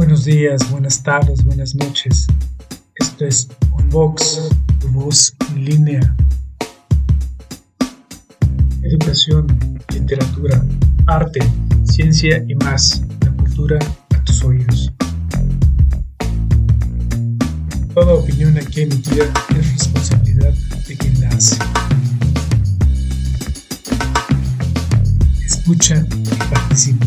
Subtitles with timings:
[0.00, 2.26] Buenos días, buenas tardes, buenas noches.
[2.94, 6.16] Esto es Unbox, tu voz en línea.
[8.82, 9.46] Educación,
[9.92, 10.64] literatura,
[11.06, 11.40] arte,
[11.84, 13.02] ciencia y más.
[13.20, 13.78] La cultura
[14.14, 14.90] a tus oídos.
[17.92, 20.54] Toda opinión aquí emitida es responsabilidad
[20.88, 21.58] de quien la hace.
[25.44, 27.06] Escucha y participa.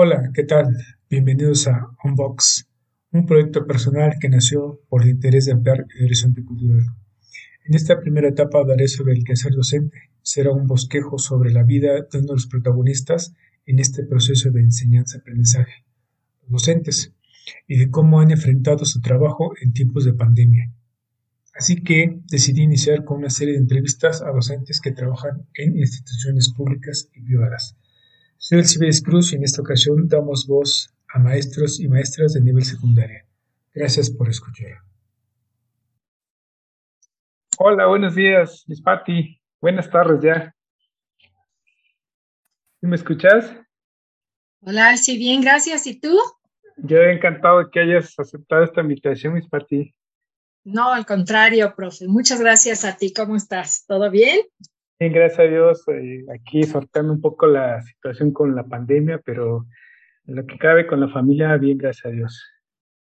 [0.00, 0.76] Hola, ¿qué tal?
[1.10, 2.68] Bienvenidos a Unbox,
[3.10, 6.86] un proyecto personal que nació por el interés de ampliar el horizonte cultural.
[7.66, 9.98] En esta primera etapa hablaré sobre el quehacer docente.
[10.22, 13.34] Será un bosquejo sobre la vida de uno de los protagonistas
[13.66, 15.84] en este proceso de enseñanza-aprendizaje,
[16.42, 17.12] los docentes,
[17.66, 20.72] y de cómo han enfrentado su trabajo en tiempos de pandemia.
[21.54, 26.52] Así que decidí iniciar con una serie de entrevistas a docentes que trabajan en instituciones
[26.52, 27.76] públicas y privadas
[28.38, 32.64] soy Alcibiades Cruz y en esta ocasión damos voz a maestros y maestras de nivel
[32.64, 33.26] secundaria.
[33.74, 34.78] Gracias por escuchar.
[37.58, 39.40] Hola, buenos días, Miss Patti.
[39.60, 40.54] Buenas tardes ya.
[42.80, 43.52] ¿Me escuchas?
[44.60, 45.86] Hola, Alci, bien, gracias.
[45.88, 46.16] ¿Y tú?
[46.76, 49.92] Yo he encantado de que hayas aceptado esta invitación, Miss Patti.
[50.64, 52.06] No, al contrario, profe.
[52.06, 53.12] Muchas gracias a ti.
[53.12, 53.84] ¿Cómo estás?
[53.86, 54.40] ¿Todo bien?
[55.00, 59.66] Bien, gracias a Dios, eh, aquí sorteando un poco la situación con la pandemia, pero
[60.24, 62.44] lo que cabe con la familia, bien, gracias a Dios.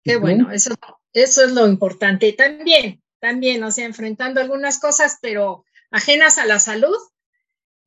[0.04, 0.74] Qué bueno, eso,
[1.14, 2.34] eso es lo importante.
[2.34, 6.98] También, también, o sea, enfrentando algunas cosas, pero ajenas a la salud,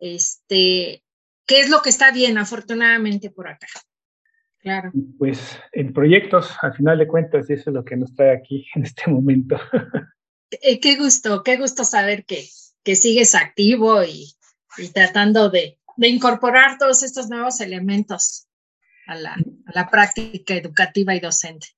[0.00, 1.04] este,
[1.46, 3.66] ¿qué es lo que está bien, afortunadamente, por acá?
[4.58, 4.90] Claro.
[5.18, 8.66] Pues en proyectos, al final de cuentas, y eso es lo que nos trae aquí
[8.74, 9.56] en este momento.
[10.62, 12.48] Eh, qué gusto, qué gusto saber que,
[12.84, 14.34] que sigues activo y,
[14.92, 18.48] tratando de, incorporar todos estos nuevos elementos
[19.06, 21.68] a la, práctica educativa y docente.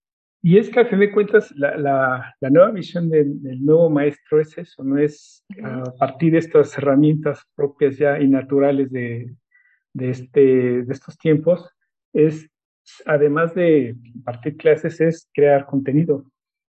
[0.42, 4.82] Y es que al fin de cuentas la, nueva visión del, nuevo maestro es eso,
[4.84, 9.34] no es a partir de estas herramientas propias ya y naturales de,
[9.98, 11.68] este, de estos tiempos,
[12.12, 12.48] es
[13.06, 16.24] además de impartir clases, es crear contenido.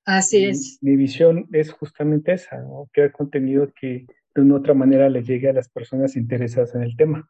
[0.06, 0.78] Así es.
[0.81, 5.53] Mi, visión es justamente esa, crear contenido que de una otra manera le llegue a
[5.53, 7.28] las personas interesadas en el tema.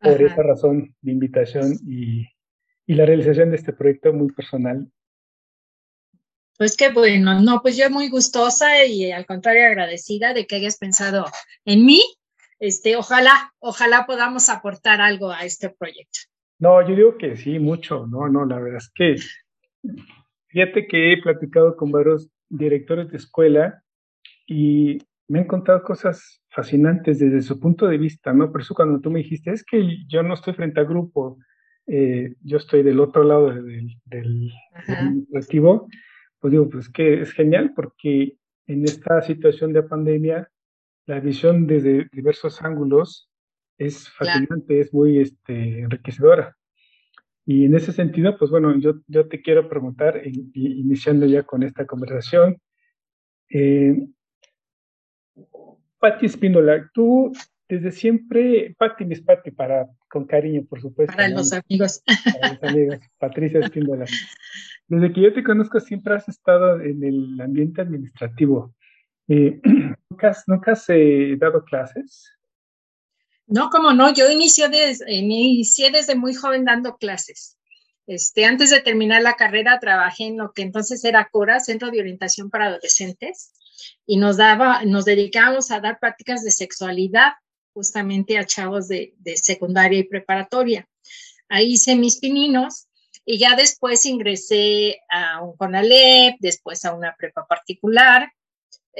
[0.00, 2.26] Por esa razón, mi invitación y,
[2.86, 4.90] y la realización de este proyecto muy personal.
[6.56, 10.78] Pues qué bueno, no, pues yo muy gustosa y al contrario agradecida de que hayas
[10.78, 11.26] pensado
[11.66, 12.02] en mí.
[12.58, 16.20] Este, ojalá, ojalá podamos aportar algo a este proyecto.
[16.58, 19.16] No, yo digo que sí, mucho, no, no, la verdad es que
[20.50, 23.82] fíjate que he platicado con varios directores de escuela
[24.46, 28.50] y me han contado cosas fascinantes desde su punto de vista, ¿no?
[28.50, 31.38] Por eso cuando tú me dijiste, es que yo no estoy frente al grupo,
[31.86, 34.50] eh, yo estoy del otro lado del, del,
[34.86, 35.88] administrativo,
[36.40, 38.34] pues digo, pues que es genial porque
[38.66, 40.50] en esta situación de pandemia,
[41.06, 43.30] la visión desde diversos ángulos
[43.78, 46.56] es fascinante, es muy este, enriquecedora.
[47.52, 50.22] Y en ese sentido, pues bueno, yo, yo te quiero preguntar,
[50.54, 52.58] iniciando ya con esta conversación,
[53.52, 54.06] eh,
[55.98, 57.32] Patti Espíndola, tú
[57.68, 61.12] desde siempre, Patti mis Patti, para, con cariño, por supuesto.
[61.12, 62.04] Para los amigos.
[62.40, 64.04] Para los amigos, Patricia Espíndola.
[64.86, 68.76] Desde que yo te conozco siempre has estado en el ambiente administrativo.
[69.26, 69.60] Eh,
[70.08, 72.30] ¿Nunca has, nunca has eh, dado clases?
[73.50, 77.58] No, como no, yo inicié desde, muy joven dando clases.
[78.06, 81.98] Este, antes de terminar la carrera trabajé en lo que entonces era CORA, Centro de
[81.98, 83.52] Orientación para Adolescentes,
[84.06, 87.32] y nos daba, nos dedicábamos a dar prácticas de sexualidad
[87.72, 90.88] justamente a chavos de, secundaria y preparatoria.
[91.48, 92.86] Ahí hice mis pininos
[93.24, 98.32] y ya después ingresé a un CONALEP, después a una prepa particular.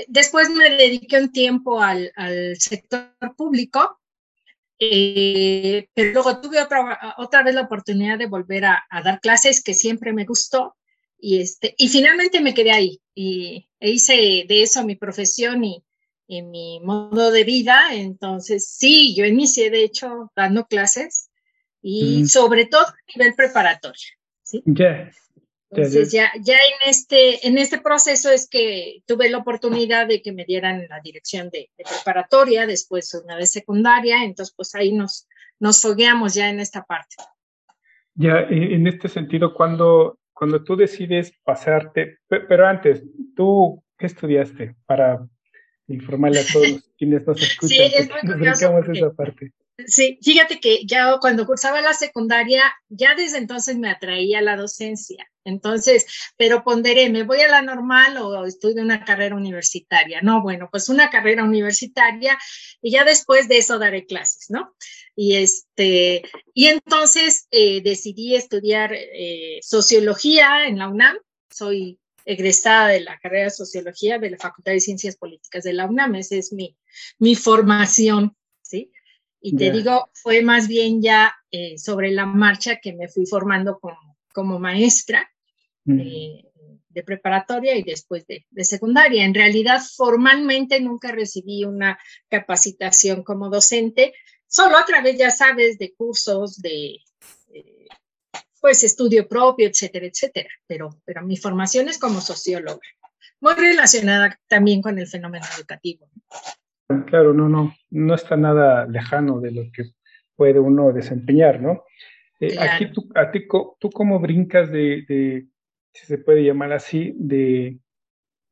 [0.09, 2.11] Después me dediqué un tiempo al,
[2.59, 4.00] sector público,
[4.81, 9.63] eh, pero luego tuve otra, otra vez la oportunidad de volver a, a, dar clases
[9.63, 10.75] que siempre me gustó
[11.21, 15.85] y, este, y finalmente me quedé ahí y e hice de eso mi profesión y,
[16.29, 17.89] mi modo de vida.
[17.93, 21.29] Entonces, sí, yo inicié de hecho dando clases
[21.83, 22.27] y mm.
[22.27, 24.07] sobre todo a nivel preparatorio.
[24.45, 24.63] ¿sí?
[25.71, 30.33] Entonces, ya, ya en, este, en este proceso es que tuve la oportunidad de que
[30.33, 35.29] me dieran la dirección de, preparatoria, después una de secundaria, entonces pues ahí nos,
[35.61, 37.17] nos fogueamos ya en esta parte.
[38.15, 43.05] Ya, en este sentido, cuando cuando tú decides pasarte, pero antes,
[43.37, 45.29] ¿tú qué estudiaste para
[45.87, 47.69] informarle a todos quienes nos escuchan?
[47.69, 49.53] Sí, es muy curioso esa parte.
[49.87, 55.27] Sí, fíjate que ya cuando cursaba la secundaria, ya desde entonces me atraía la docencia.
[55.45, 56.07] Entonces,
[56.37, 60.21] pero ponderé, ¿me voy a la normal o estudio una carrera universitaria?
[60.23, 62.39] No, bueno, pues una carrera universitaria
[62.83, 64.75] y ya después de eso daré clases, ¿no?
[65.17, 66.23] Y este,
[66.55, 71.17] y entonces eh, decidí estudiar eh, sociología en la UNAM.
[71.51, 75.87] Soy egresada de la carrera de sociología de la Facultad de Ciencias Políticas de la
[75.87, 76.15] UNAM.
[76.17, 76.77] Esa es mi,
[77.19, 78.37] mi formación.
[79.41, 83.79] Y te digo, fue más bien ya eh, sobre la marcha que me fui formando
[83.79, 85.31] como, como maestra
[85.87, 86.45] eh,
[86.91, 89.25] de preparatoria y después de, de, secundaria.
[89.25, 91.99] En realidad, formalmente nunca recibí una
[92.29, 94.13] capacitación como docente,
[94.47, 96.99] solo a través, ya sabes, de cursos, de,
[98.61, 100.51] pues estudio propio, etcétera, etcétera.
[100.67, 102.81] Pero, pero mi formación es como socióloga,
[103.41, 106.09] muy relacionada también con el fenómeno educativo.
[107.07, 109.85] Claro, no, no, no está nada lejano de lo que
[110.35, 111.85] puede uno desempeñar, ¿no?
[112.41, 113.47] Eh, aquí tú, a ti,
[113.79, 115.47] tú cómo brincas de,
[115.93, 117.79] si se puede llamar así, de,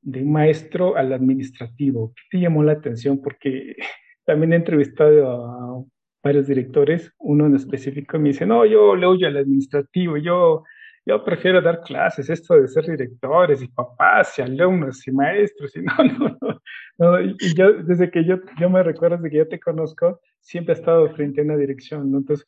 [0.03, 2.13] de maestro al administrativo.
[2.15, 3.21] ¿Qué te llamó la atención?
[3.21, 3.75] Porque
[4.25, 5.85] también he entrevistado a
[6.23, 10.65] varios directores, uno en específico me dice, no, yo le huyo al administrativo, yo
[11.07, 15.81] yo prefiero dar clases, esto de ser directores y papás y alumnos y maestros, y
[15.83, 16.61] no, no,
[16.99, 20.75] no, y yo, desde que yo, yo me recuerdo, desde que yo te conozco, siempre
[20.75, 22.19] he estado frente a una dirección, ¿no?
[22.19, 22.47] Entonces,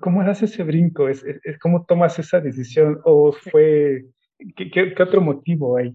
[0.00, 1.08] ¿cómo haces ese brinco?
[1.08, 3.00] ¿Es, es, cómo tomas esa decisión?
[3.04, 4.04] ¿O fue,
[4.56, 5.94] qué, qué, otro motivo hay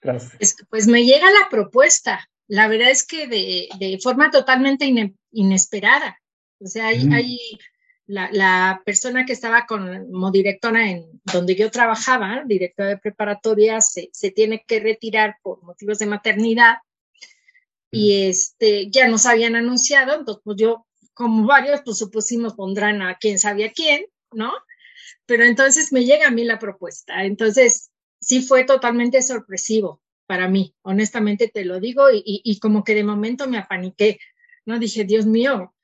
[0.00, 0.36] tras?
[0.70, 4.90] Pues me llega la propuesta, la verdad es que de, de forma totalmente
[5.30, 6.18] inesperada,
[6.60, 7.12] o sea, hay, mm.
[7.12, 7.38] hay
[8.08, 14.64] la, persona que estaba como directora en donde yo trabajaba, directora de preparatoria, se, tiene
[14.66, 16.78] que retirar por motivos de maternidad
[17.90, 23.16] y este, ya nos habían anunciado, entonces pues yo, como varios, pues supusimos pondrán a
[23.16, 24.52] quién sabía quién, ¿no?
[25.26, 27.90] Pero entonces me llega a mí la propuesta, entonces
[28.20, 33.04] sí fue totalmente sorpresivo para mí, honestamente te lo digo, y, y como que de
[33.04, 34.18] momento me apaniqué,
[34.64, 34.78] ¿no?
[34.78, 35.74] Dije, Dios mío,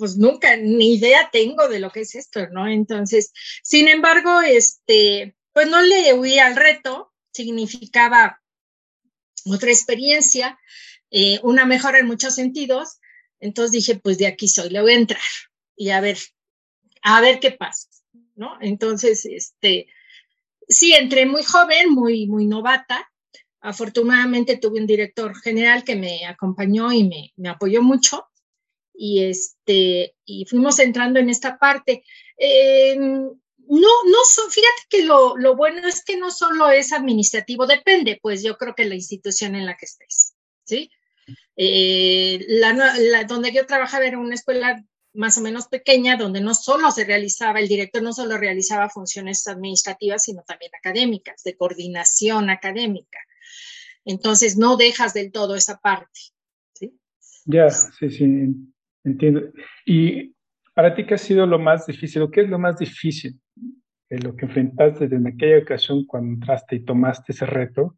[0.00, 2.66] pues nunca, ni idea tengo de lo que es esto, ¿no?
[2.66, 3.32] Entonces,
[3.62, 8.40] sin embargo, este, pues no le huí al reto, significaba
[9.44, 10.58] otra experiencia,
[11.10, 12.98] eh, una mejora en muchos sentidos,
[13.40, 15.20] entonces dije, pues de aquí soy, le voy a entrar
[15.76, 16.16] y a ver,
[17.02, 17.88] a ver qué pasa,
[18.36, 18.56] ¿no?
[18.62, 19.86] Entonces, este,
[20.66, 23.06] sí, entré muy joven, muy, muy novata,
[23.60, 28.29] afortunadamente tuve un director general que me acompañó y me, me apoyó mucho,
[29.02, 32.04] y, este, y fuimos entrando en esta parte.
[32.36, 33.30] Eh, no,
[33.66, 38.58] no, fíjate que lo, lo, bueno es que no solo es administrativo, depende, pues yo
[38.58, 40.90] creo que la institución en la que estés, ¿sí?
[41.56, 46.90] Eh, la, donde yo trabajaba era una escuela más o menos pequeña, donde no solo
[46.90, 53.18] se realizaba, el director no solo realizaba funciones administrativas, sino también académicas, de coordinación académica.
[54.04, 56.20] Entonces, no dejas del todo esa parte.
[56.74, 56.92] ¿sí?
[57.46, 58.26] Ya, sí, sí,
[59.04, 59.42] Entiendo.
[59.84, 60.34] Y
[60.74, 63.40] para ti, ¿qué ha sido lo más difícil o qué es lo más difícil
[64.08, 67.96] de lo que enfrentaste desde aquella ocasión cuando entraste y tomaste ese reto?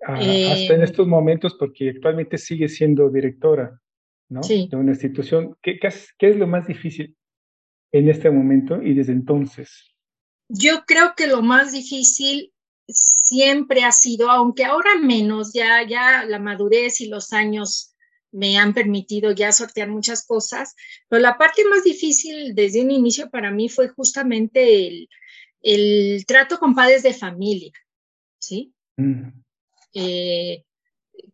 [0.00, 3.80] hasta en eh, estos momentos, porque actualmente sigue siendo directora
[4.28, 4.40] ¿no?
[4.40, 5.56] de una institución.
[5.62, 7.16] ¿Qué, qué, es, ¿Qué es lo más difícil
[7.92, 9.94] en este momento y desde entonces?
[10.48, 12.52] Yo creo que lo más difícil
[12.88, 17.95] siempre ha sido, aunque ahora menos, ya, ya la madurez y los años
[18.36, 20.74] me han permitido ya sortear muchas cosas,
[21.08, 25.08] pero la parte más difícil desde un inicio para mí fue justamente el,
[25.62, 27.72] el trato con padres de familia,
[28.38, 28.74] ¿sí?
[28.98, 29.28] Mm.
[29.94, 30.64] Eh,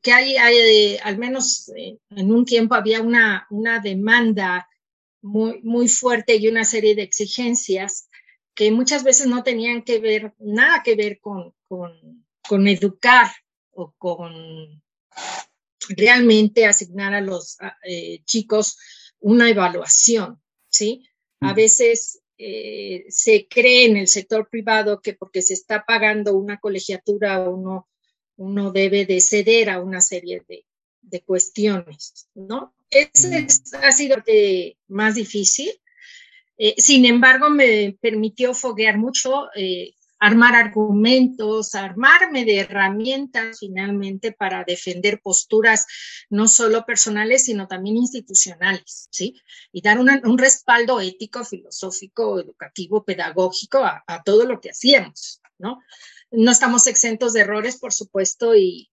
[0.00, 4.68] que hay, hay al menos eh, en un tiempo había una, una demanda
[5.23, 8.09] muy, muy fuerte y una serie de exigencias
[8.54, 13.28] que muchas veces no tenían que ver, nada que ver con, con, con educar
[13.73, 14.80] o con
[15.91, 18.79] realmente asignar a los eh, chicos
[19.21, 21.07] una evaluación, ¿sí?
[21.41, 26.59] A veces eh, se cree en el sector privado que porque se está pagando una
[26.59, 27.89] colegiatura uno,
[28.37, 30.65] uno debe de ceder a una serie de,
[31.27, 32.75] cuestiones, ¿no?
[32.91, 33.47] Ese
[33.83, 34.17] ha sido
[34.89, 35.71] más difícil.
[36.57, 39.49] Eh, sin embargo, me permitió foguear mucho
[40.23, 45.85] armar argumentos, armarme de herramientas finalmente para defender posturas
[46.31, 49.43] no solo personales, sino también institucionales, ¿sí?
[49.73, 55.81] Y dar un respaldo ético, filosófico, educativo, pedagógico a, todo lo que hacíamos, ¿no?
[56.31, 58.88] No estamos exentos de errores, por supuesto, y,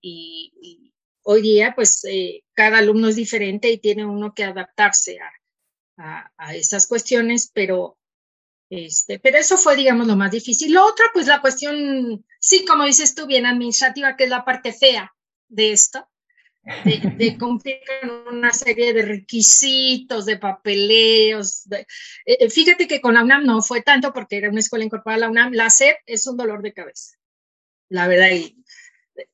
[1.22, 5.20] Hoy día, pues, eh, cada alumno es diferente y tiene uno que adaptarse
[5.98, 7.99] a, a, esas cuestiones, pero,
[8.70, 10.74] este, pero eso fue, digamos, lo más difícil.
[10.74, 14.74] Lo otro, pues, la cuestión, sí, como dices tú, bien administrativa, que es la parte
[14.74, 15.14] fea
[15.48, 16.08] de esto,
[16.86, 21.66] de, cumplir con una serie de requisitos, de papeleos.
[21.72, 21.86] Eh,
[22.26, 25.22] eh, fíjate que con la UNAM no fue tanto porque era una escuela incorporada a
[25.22, 25.54] la UNAM.
[25.54, 27.18] La SEP es un dolor de cabeza,
[27.90, 28.30] la verdad,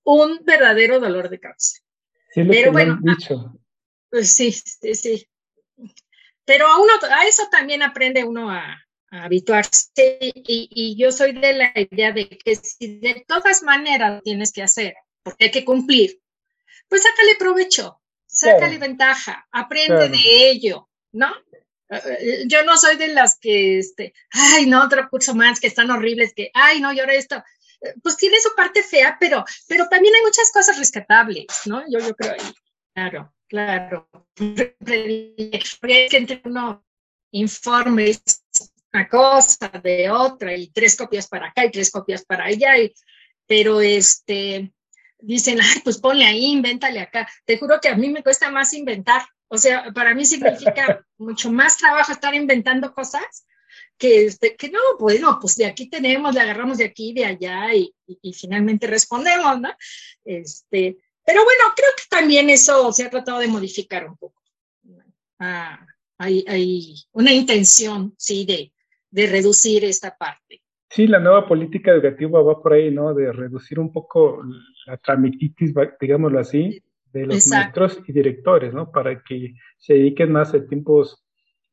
[0.04, 1.80] un verdadero dolor de cabeza.
[2.34, 3.54] Pero bueno, dicho.
[4.10, 5.27] Pues sí, sí, sí.
[6.46, 8.85] Pero a, uno, a eso también aprende uno a,
[9.24, 14.52] habituarse y, y, yo soy de la idea de que si de todas maneras tienes
[14.52, 16.20] que hacer, porque hay que cumplir,
[16.88, 21.34] pues sácale provecho, sácale ventaja, aprende de ello, ¿no?
[21.90, 25.68] Eh, eh, yo no soy de las que, este, ay, no, otro curso más, que
[25.68, 27.38] están horribles, que, ay, no, y ahora esto,
[27.82, 31.84] eh, pues tiene su parte fea, pero, pero también hay muchas cosas rescatables, ¿no?
[31.90, 32.36] Yo, yo creo,
[32.94, 34.10] claro, claro.
[34.40, 36.84] Hay que entre uno
[37.32, 38.45] informes
[38.96, 42.94] una cosa de otra y tres copias para acá y tres copias para allá, y,
[43.46, 44.72] pero este,
[45.20, 47.28] dicen, ay, pues ponle ahí, invéntale acá.
[47.46, 49.22] Te juro que a mí me cuesta más inventar.
[49.50, 53.46] O sea, para mí significa mucho más trabajo estar inventando cosas
[53.98, 57.74] que, este, que no, bueno, pues de aquí tenemos, le agarramos de aquí, de allá
[57.74, 59.74] y, y, finalmente respondemos, ¿no?
[60.24, 64.42] Este, pero bueno, creo que también eso se ha tratado de modificar un poco.
[65.40, 65.86] Ah,
[66.18, 68.72] hay, hay una intención, sí, de,
[69.16, 70.62] de reducir esta parte.
[70.90, 73.14] Sí, la nueva política educativa va por ahí, ¿no?
[73.14, 74.44] De reducir un poco
[74.86, 78.92] la tramititis, digámoslo así, de los maestros y directores, ¿no?
[78.92, 81.26] Para que se dediquen más el tiempos,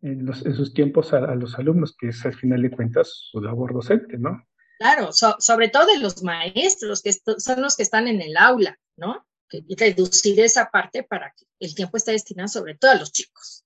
[0.02, 3.40] en, los, en sus tiempos a, los alumnos, que es al final de cuentas su
[3.40, 4.46] labor docente, ¿no?
[4.78, 9.26] Claro, sobre todo de los maestros, que son los que están en el aula, ¿no?
[9.50, 13.64] Y reducir esa parte para que el tiempo esté destinado sobre todo a los chicos.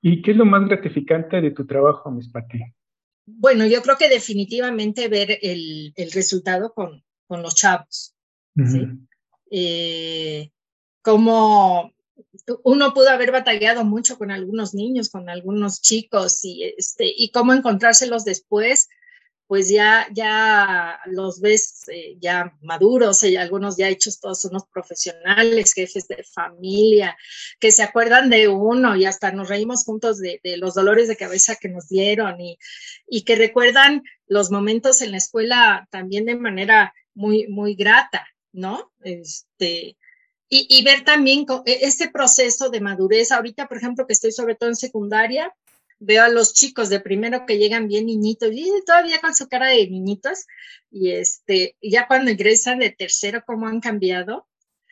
[0.00, 2.60] ¿Y qué es lo más gratificante de tu trabajo, Miss Pati?
[3.26, 8.14] Bueno, yo creo que definitivamente ver el, el resultado con, con los chavos.
[9.50, 10.50] Eh,
[11.02, 11.92] como
[12.64, 17.52] uno pudo haber batallado mucho con algunos niños, con algunos chicos y, este, y cómo
[17.52, 18.88] encontrárselos después,
[19.48, 25.72] pues ya, ya los ves eh, ya maduros, y algunos ya hechos todos unos profesionales,
[25.72, 27.16] jefes de familia,
[27.58, 31.16] que se acuerdan de uno y hasta nos reímos juntos de, de los dolores de
[31.16, 32.58] cabeza que nos dieron y,
[33.08, 38.92] y que recuerdan los momentos en la escuela también de manera muy, muy grata, ¿no?
[39.00, 39.96] Este,
[40.50, 43.32] y, y, ver también e, este proceso de madurez.
[43.32, 45.54] Ahorita, por ejemplo, que estoy sobre todo en secundaria,
[45.98, 49.68] veo a los chicos de primero que llegan bien niñitos, y todavía con su cara
[49.68, 50.46] de niñitos,
[50.90, 54.46] y este, ya cuando ingresan de tercero, cómo han cambiado.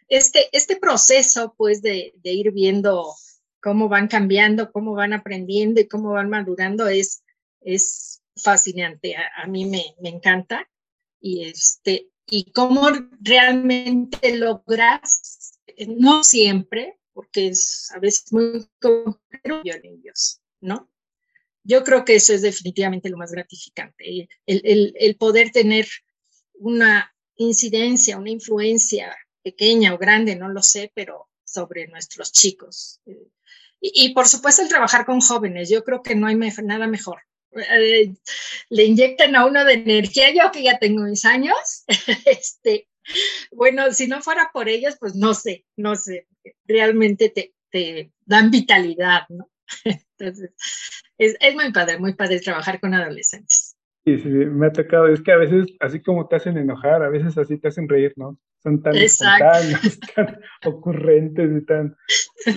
[0.08, 3.14] Este, este proceso, pues, de, de ir viendo
[3.60, 7.24] cómo van cambiando, cómo van aprendiendo y cómo van madurando es,
[7.60, 9.16] es fascinante.
[9.16, 10.68] A, a mí me, me encanta.
[11.20, 12.88] Y, este, y cómo
[13.20, 15.58] realmente logras,
[15.88, 19.62] no siempre, porque es a veces muy complicado
[20.60, 20.90] ¿no?
[21.66, 25.86] Yo creo que eso es definitivamente lo más gratificante, el, el, el poder tener
[26.54, 33.00] una incidencia, una influencia pequeña o grande, no lo sé, pero sobre nuestros chicos.
[33.80, 37.20] Y, y, por supuesto el trabajar con jóvenes, yo creo que no hay nada mejor.
[37.52, 38.12] Eh,
[38.68, 41.84] le inyectan a uno de energía, yo que ya tengo mis años,
[42.26, 42.88] este,
[43.52, 46.26] bueno, si no fuera por ellos, pues no sé, no sé,
[46.64, 49.50] realmente te, te dan vitalidad, ¿no?
[50.18, 50.50] Entonces,
[51.18, 53.76] es, es, muy padre, muy padre trabajar con adolescentes.
[54.04, 57.08] Sí, sí, me ha tocado, es que a veces, así como te hacen enojar, a
[57.08, 58.38] veces así te hacen reír, ¿no?
[58.62, 61.96] Son tan espontáneos, tan ocurrentes y tan...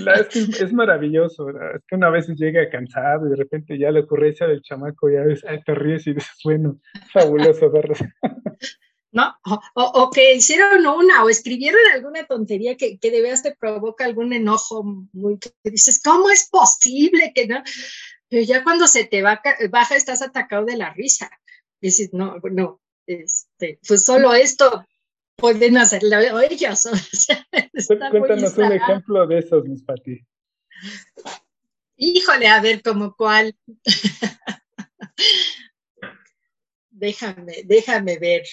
[0.04, 1.76] La, es, que es, maravilloso, ¿verdad?
[1.78, 5.22] es que una vez llega cansado y de repente ya la ocurrencia del chamaco ya
[5.22, 6.80] ves, te ríes y dices, bueno,
[7.12, 7.96] fabuloso verlo.
[9.12, 9.36] ¿no?
[9.46, 14.06] O, o, que hicieron una o escribieron alguna tontería que, que de veras te provoca
[14.06, 17.64] algún enojo muy que dices, ¿cómo es posible que no?
[18.30, 21.32] Pero ya cuando se te va, baja estás atacado de la risa.
[21.82, 24.86] Dices, no, no, este, pues solo esto
[25.36, 26.86] pueden hacerlo ellos.
[26.92, 27.48] O sea,
[28.12, 30.26] Cuéntanos un ejemplo de esos, mis Pati.
[31.98, 33.56] Híjole, a ver, como cuál.
[36.92, 38.44] déjame, déjame ver.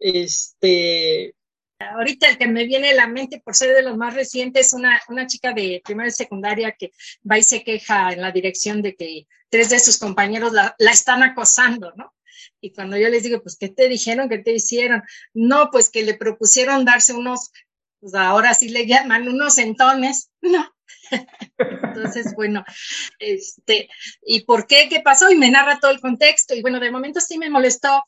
[0.00, 1.34] Este,
[1.78, 5.00] ahorita el que me viene a la mente por ser de los más recientes, una,
[5.08, 6.92] una chica de primaria y secundaria que
[7.30, 10.90] va y se queja en la dirección de que tres de sus compañeros la, la
[10.90, 12.14] están acosando, ¿no?
[12.60, 14.28] Y cuando yo les digo, pues, ¿qué te dijeron?
[14.28, 15.02] ¿Qué te hicieron?
[15.34, 17.50] No, pues que le propusieron darse unos
[18.00, 20.72] pues ahora sí le llaman unos entones, ¿no?
[21.58, 22.64] Entonces, bueno,
[23.18, 23.88] este,
[24.22, 24.88] ¿y por qué?
[24.88, 25.30] ¿Qué pasó?
[25.30, 26.54] Y me narra todo el contexto.
[26.54, 28.04] Y bueno, de momento sí me molestó,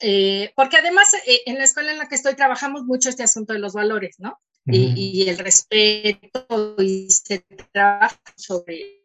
[0.00, 3.52] eh, porque además eh, en la escuela en la que estoy trabajamos mucho este asunto
[3.52, 4.40] de los valores, ¿no?
[4.64, 9.02] y, el respeto, y se trabaja sobre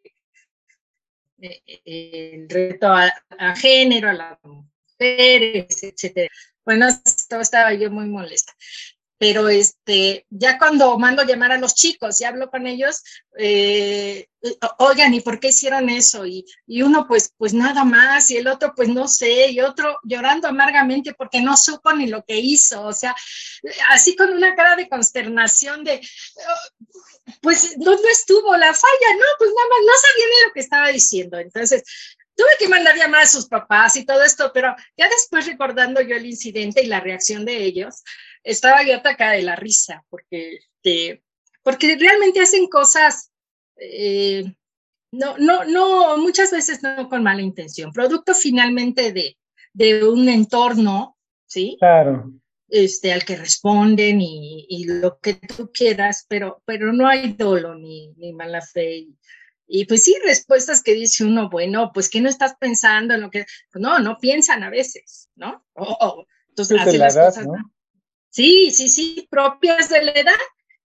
[1.41, 6.29] eh, el reto a, a, género, a las mujeres, etcétera.
[6.63, 8.53] Bueno, estaba yo muy molesta
[9.17, 13.03] pero este, ya cuando mando llamar a los chicos y hablo con ellos,
[13.38, 14.27] eh,
[14.77, 16.25] oigan, ¿y por qué hicieron eso?
[16.25, 19.97] Y, y, uno, pues, pues nada más, y el otro, pues no sé, y otro
[20.03, 23.15] llorando amargamente porque no supo ni lo que hizo, o sea,
[23.89, 26.00] así con una cara de consternación de,
[27.41, 29.15] pues, ¿dónde estuvo la falla?
[29.17, 31.39] No, pues nada más, no sabía ni lo que estaba diciendo.
[31.39, 31.83] Entonces,
[32.38, 36.15] tuve que mandar llamar a sus papás y todo esto, pero ya después recordando yo
[36.15, 38.03] el incidente y la reacción de ellos,
[38.48, 41.24] estaba yo atacada de la risa, porque, este,
[41.63, 43.32] porque realmente hacen cosas,
[43.75, 44.46] eh,
[45.12, 49.38] no, no, no, muchas veces no con mala intención, producto finalmente de,
[49.74, 51.75] de un entorno, ¿sí?
[51.80, 52.32] Claro.
[52.70, 57.75] Este, al que responden y, y, lo que tú quieras, pero, pero no hay dolo
[57.75, 58.98] ni, ni mala fe.
[58.98, 59.18] Y,
[59.68, 63.32] y, pues sí, respuestas que dice uno, bueno, pues que no estás pensando en lo
[63.32, 65.66] que, pues no, no piensan a veces, ¿no?
[66.50, 67.46] entonces hacen las cosas.
[67.46, 67.72] ¿no?
[68.29, 70.34] Sí, sí, sí, propias de la edad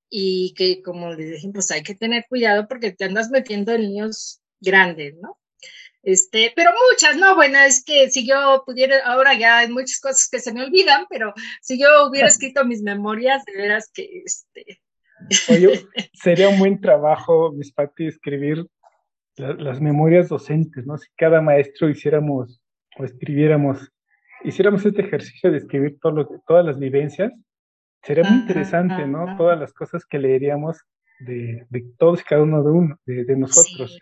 [0.08, 3.82] y que como les dije, pues hay que tener cuidado porque te andas metiendo en
[3.82, 5.38] niños grandes, ¿no?
[6.02, 7.36] Este, pero muchas, ¿no?
[7.36, 11.06] Bueno, es que si yo pudiera, ahora ya hay muchas cosas que se me olvidan,
[11.08, 14.80] pero si yo hubiera escrito mis memorias, de veras que este.
[15.48, 18.66] Oye, sería un buen trabajo, mis Pati, escribir
[19.36, 20.98] las memorias docentes, ¿no?
[20.98, 22.60] Si cada maestro hiciéramos
[22.98, 23.91] o escribiéramos
[24.44, 27.32] hiciéramos este ejercicio de escribir todas las vivencias,
[28.02, 29.36] sería muy interesante, ¿no?
[29.36, 30.78] Todas las cosas que leeríamos
[31.20, 31.66] de,
[31.98, 33.98] todos y cada uno de, uno, de, nosotros.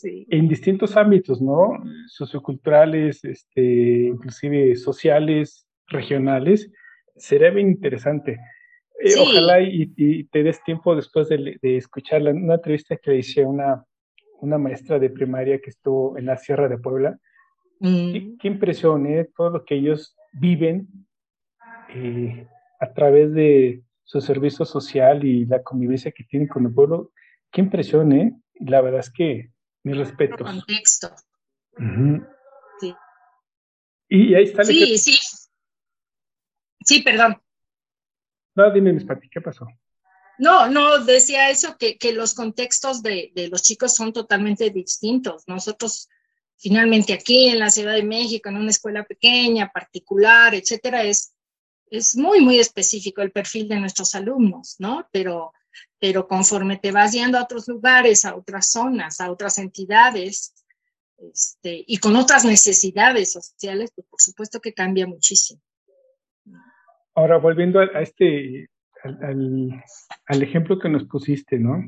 [0.00, 1.72] En distintos ámbitos, ¿no?
[2.08, 6.70] Socioculturales, este, inclusive sociales, regionales.
[7.16, 8.38] Sería bien interesante.
[9.00, 13.48] Eh, ojalá y, te des tiempo después de, escuchar una entrevista que le hice a
[13.48, 13.84] una,
[14.40, 17.18] una maestra de primaria que estuvo en la Sierra de Puebla
[17.82, 18.38] Mm.
[18.38, 19.28] Qué, impresión, ¿eh?
[19.36, 20.86] Todo lo que ellos viven
[21.88, 22.46] eh,
[22.78, 27.10] a través de su servicio social y la convivencia que tienen con el pueblo.
[27.50, 28.40] Qué impresión, ¿eh?
[28.60, 29.50] La verdad es que
[29.82, 30.44] mi respeto.
[30.44, 31.12] Contexto.
[32.78, 32.94] Sí.
[34.08, 34.62] Y ahí está.
[34.62, 35.18] Sí, sí.
[36.84, 37.42] Sí, perdón.
[38.54, 39.66] No, dime, mis Pati, ¿qué pasó?
[40.38, 45.42] No, no, decía eso, que, que los contextos de, de, los chicos son totalmente distintos.
[45.48, 46.08] Nosotros
[46.62, 51.34] finalmente aquí en la Ciudad de México, en una escuela pequeña, particular, etcétera, es,
[51.90, 55.08] es muy, muy específico el perfil de nuestros alumnos, ¿no?
[55.10, 55.52] Pero,
[55.98, 60.54] pero conforme te vas yendo a otros lugares, a otras zonas, a otras entidades,
[61.18, 65.60] este, y con otras necesidades sociales, pues por supuesto que cambia muchísimo.
[67.14, 68.68] Ahora, volviendo a, este,
[69.02, 69.82] al,
[70.26, 71.82] al, ejemplo que nos pusiste, ¿no?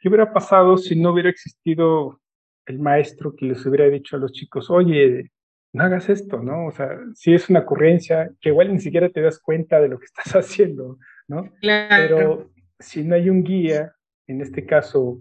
[0.00, 2.20] ¿Qué hubiera pasado si no hubiera existido
[2.68, 5.30] el maestro que les hubiera dicho a los chicos, oye,
[5.72, 6.66] no hagas esto, ¿no?
[6.66, 9.98] O sea, si es una ocurrencia, que igual ni siquiera te das cuenta de lo
[9.98, 11.50] que estás haciendo, ¿no?
[11.60, 13.94] Pero si no hay un guía,
[14.26, 15.20] en este caso,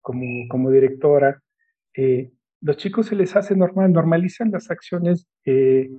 [0.00, 1.42] como, como directora,
[1.94, 2.30] eh,
[2.60, 5.90] los chicos se les hace normal, normalizan las acciones, eh,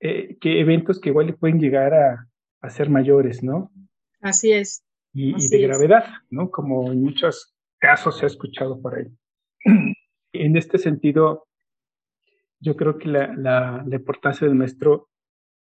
[0.00, 2.26] eh, que eventos que igual le pueden llegar a,
[2.60, 3.70] a ser mayores, ¿no?
[4.20, 4.84] Así es.
[5.12, 6.50] Y, de gravedad, ¿no?
[6.50, 9.06] Como en muchos casos se ha escuchado por ahí.
[10.44, 11.46] en este sentido,
[12.60, 15.08] yo creo que la, la, importancia del maestro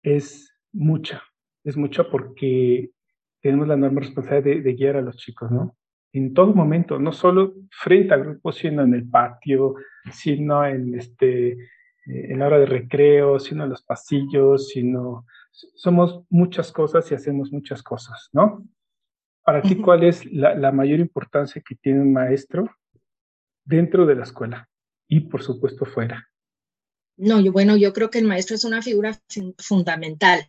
[0.03, 1.23] es mucha,
[1.65, 2.91] es mucha porque
[3.41, 5.77] tenemos la enorme responsabilidad de, guiar a los chicos, ¿no?
[6.13, 9.75] En todo momento, no solo frente al grupo, sino en el patio,
[10.11, 11.57] sino en, este, eh,
[12.07, 17.53] en la hora de recreo, sino en los pasillos, sino somos muchas cosas y hacemos
[17.53, 18.65] muchas cosas, ¿no?
[19.45, 22.69] Para ti, ¿cuál es la, la mayor importancia que tiene un maestro
[23.69, 24.69] dentro de la escuela
[25.07, 26.29] y por supuesto fuera.
[27.17, 29.21] No, yo, bueno, yo creo que el maestro es una figura
[29.59, 30.49] fundamental,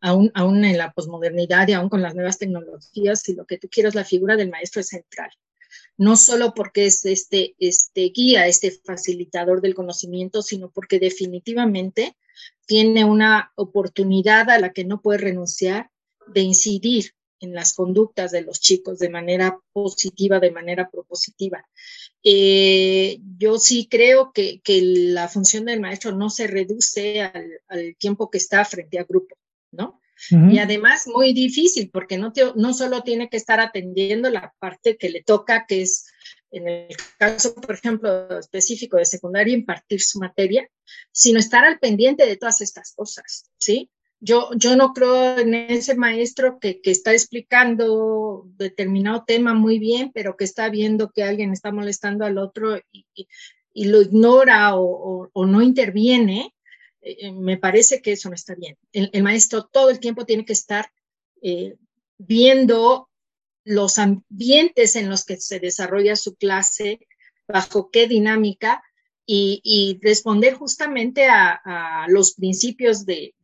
[0.00, 3.68] aún, aún en la posmodernidad y aún con las nuevas tecnologías y lo que tú
[3.68, 5.30] quieras, la figura del maestro es central.
[5.96, 12.16] No solo porque es este, este guía, este facilitador del conocimiento, sino porque definitivamente
[12.66, 15.90] tiene una oportunidad a la que no puede renunciar
[16.28, 17.12] de incidir
[17.44, 21.64] en las conductas de los chicos de manera positiva, de manera propositiva.
[22.22, 27.96] Eh, yo sí creo que, que, la función del maestro no se reduce al, al,
[27.96, 29.36] tiempo que está frente a grupo,
[29.70, 30.00] ¿no?
[30.30, 35.10] Y además muy difícil porque no, no solo tiene que estar atendiendo la parte que
[35.10, 36.06] le toca, que es
[36.50, 40.68] en el caso, por ejemplo, específico de secundaria, impartir su materia,
[41.10, 43.90] sino estar al pendiente de todas estas cosas, ¿sí?
[44.24, 50.12] Yo, yo no creo en ese maestro que, que está explicando determinado tema muy bien,
[50.14, 53.06] pero que está viendo que alguien está molestando al otro y,
[53.74, 56.54] y, lo ignora o, o, no interviene.
[57.02, 58.78] Eh, me parece que eso no está bien.
[58.92, 60.90] El, el, maestro todo el tiempo tiene que estar
[61.42, 61.76] eh,
[62.16, 63.10] viendo
[63.64, 67.06] los ambientes en los que se desarrolla su clase,
[67.46, 68.82] bajo qué dinámica
[69.26, 73.34] y, responder justamente a, los principios de,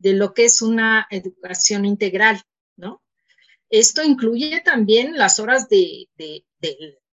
[0.00, 2.42] lo que es una educación integral,
[2.76, 3.02] ¿no?
[3.68, 6.08] Esto incluye también las horas de,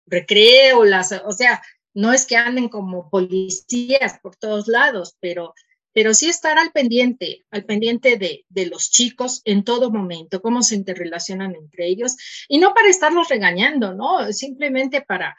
[0.07, 1.63] recreo, las, o sea,
[1.95, 5.55] no es que anden como policías por todos lados, pero
[5.93, 10.63] pero sí estar al pendiente, al pendiente de, de, los chicos en todo momento, cómo
[10.63, 12.17] se interrelacionan entre ellos,
[12.51, 14.31] y no para estarlos regañando, ¿no?
[14.31, 15.35] Simplemente para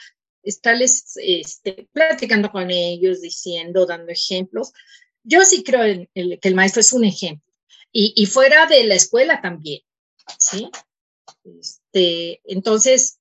[0.48, 4.72] estarles este, platicando con ellos, diciendo, dando ejemplos.
[5.28, 7.48] Yo sí creo que el maestro es un ejemplo,
[7.92, 9.82] y, fuera de la escuela también,
[10.38, 10.70] ¿sí?
[11.44, 13.20] Este, entonces,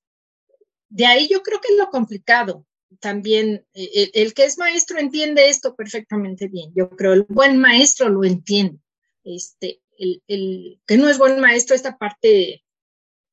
[0.89, 2.65] de ahí yo creo que es lo complicado,
[2.99, 6.71] también eh, el, que es maestro entiende esto perfectamente bien.
[6.75, 8.79] Yo creo el buen maestro lo entiende.
[9.23, 12.63] Este, el, el, que no es buen maestro, esta parte,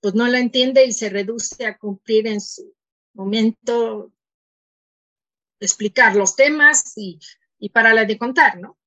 [0.01, 2.75] pues no la entiende y se reduce a cumplir en su
[3.13, 4.13] momento,
[5.61, 7.19] explicar los temas y,
[7.59, 8.79] y para la de contar, ¿no?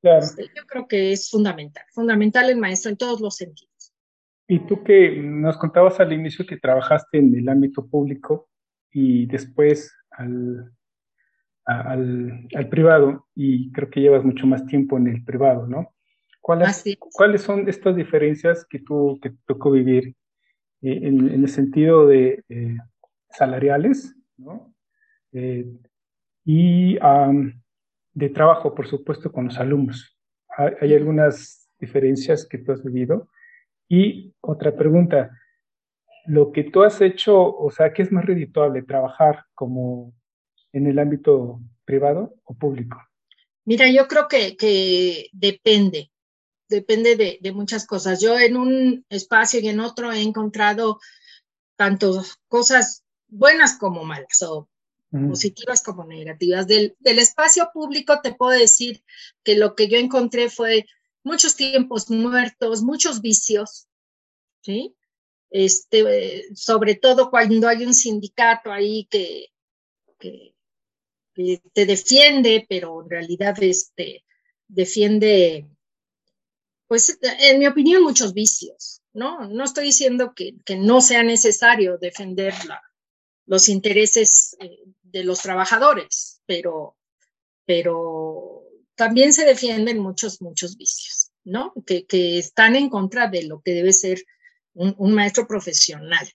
[0.00, 0.24] Claro.
[0.24, 3.94] Este, yo creo que es fundamental, fundamental el maestro en todos los sentidos.
[4.46, 8.48] Y tú que nos contabas al inicio que trabajaste en el ámbito público
[8.92, 10.70] y después al,
[11.64, 15.94] al, privado y creo que llevas mucho más tiempo en el privado, ¿no?
[16.40, 20.14] ¿Cuáles, ¿cuáles son estas diferencias que tú que tocó vivir
[20.82, 22.76] eh, en, el sentido de eh,
[23.30, 24.74] salariales, ¿no?
[25.32, 25.66] Eh,
[26.44, 26.98] y
[28.14, 30.16] de trabajo, por supuesto, con los alumnos.
[30.56, 33.28] ¿Hay, ¿Hay algunas diferencias que tú has vivido?
[33.88, 35.30] Y otra pregunta,
[36.26, 40.14] lo que tú has hecho, o sea, ¿qué es más redituable, trabajar como
[40.72, 42.98] en el ámbito privado o público?
[43.64, 46.10] Mira, yo creo que, depende,
[46.68, 48.20] depende de, muchas cosas.
[48.20, 50.98] Yo en un espacio y en otro he encontrado
[51.76, 54.38] tanto cosas buenas como malas,
[55.28, 56.66] positivas como negativas.
[56.66, 59.02] Del, del espacio público te puedo decir
[59.42, 60.86] que lo que yo encontré fue
[61.22, 63.86] muchos tiempos muertos, muchos vicios,
[64.62, 64.94] ¿sí?
[65.54, 69.52] este, sobre todo cuando hay un sindicato ahí que,
[70.18, 70.52] que,
[71.72, 74.24] te defiende, pero en realidad este,
[74.66, 75.68] defiende,
[76.88, 79.48] pues en mi opinión, muchos vicios, ¿no?
[79.48, 82.82] No estoy diciendo que, que no sea necesario defender la,
[83.46, 86.96] los intereses eh, de los trabajadores, pero,
[87.64, 88.62] pero
[88.94, 91.72] también se defienden muchos, muchos vicios, ¿no?
[91.86, 94.24] Que, que están en contra de lo que debe ser
[94.74, 96.28] un, maestro profesional.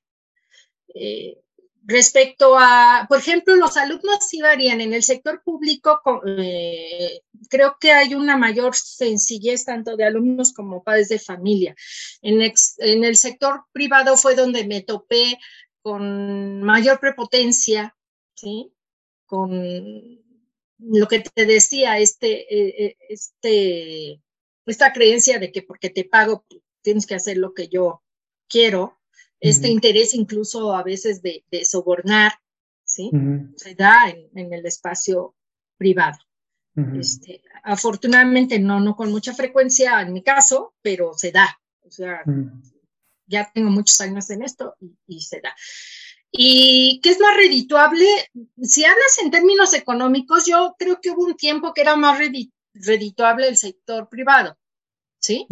[0.95, 1.37] Eh,
[1.83, 4.81] respecto a, por ejemplo, los alumnos sí varían.
[4.81, 10.83] En el sector público, eh, creo que hay una mayor sencillez tanto de alumnos como
[10.83, 11.75] padres de familia.
[12.21, 15.37] En, en el sector privado fue donde me topé
[15.81, 17.95] con mayor prepotencia,
[18.35, 18.73] ¿sí?
[19.25, 20.19] Con
[20.79, 24.21] lo que te decía, este, eh, este,
[24.65, 26.45] esta creencia de que porque te pago
[26.81, 28.01] tienes que hacer lo que yo
[28.47, 28.97] quiero,
[29.39, 32.33] este interés incluso a veces de, sobornar,
[32.83, 33.11] ¿sí?
[33.55, 35.35] Se da en, el espacio
[35.77, 36.17] privado.
[36.97, 41.59] este, afortunadamente no, no con mucha frecuencia en mi caso, pero se da.
[41.85, 42.23] O sea,
[43.29, 44.75] ya tengo muchos años en esto
[45.07, 45.55] y, se da.
[46.31, 48.05] ¿Y qué es más redituable?
[48.61, 52.19] Si hablas en términos económicos, yo creo que hubo un tiempo que era más
[52.73, 54.57] redituable el sector privado,
[55.19, 55.47] ¿sí?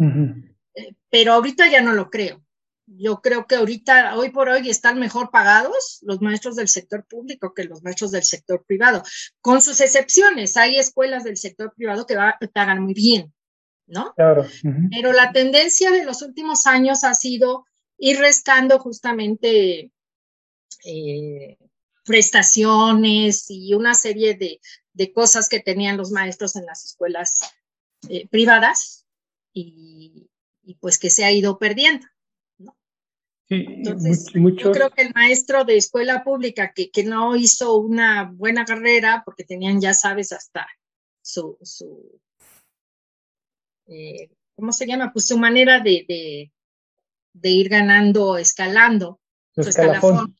[0.74, 2.44] Eh, pero ahorita ya no lo creo
[2.96, 7.52] yo creo que ahorita, hoy por hoy, están mejor pagados los maestros del sector público
[7.54, 9.02] que los maestros del sector privado,
[9.40, 10.56] con sus excepciones.
[10.56, 12.16] Hay escuelas del sector privado que,
[12.52, 13.32] pagan muy bien,
[13.88, 14.14] ¿no?
[14.14, 14.46] Claro.
[14.90, 17.66] Pero la tendencia de los últimos años ha sido
[17.98, 19.90] ir restando justamente
[20.84, 21.58] eh,
[22.04, 24.60] prestaciones y una serie de,
[25.12, 27.40] cosas que tenían los maestros en las escuelas
[28.08, 29.06] eh, privadas
[29.52, 30.28] y
[30.80, 32.06] pues que se ha ido perdiendo.
[33.50, 38.66] Entonces, yo creo que el maestro de escuela pública que, que, no hizo una buena
[38.66, 40.66] carrera, porque tenían, ya sabes, hasta
[41.22, 42.20] su, su
[43.88, 45.12] eh, ¿cómo se llama?
[45.12, 46.50] Pues su manera de,
[47.32, 49.20] de, ir ganando, escalando.
[49.54, 50.36] Su escalafón.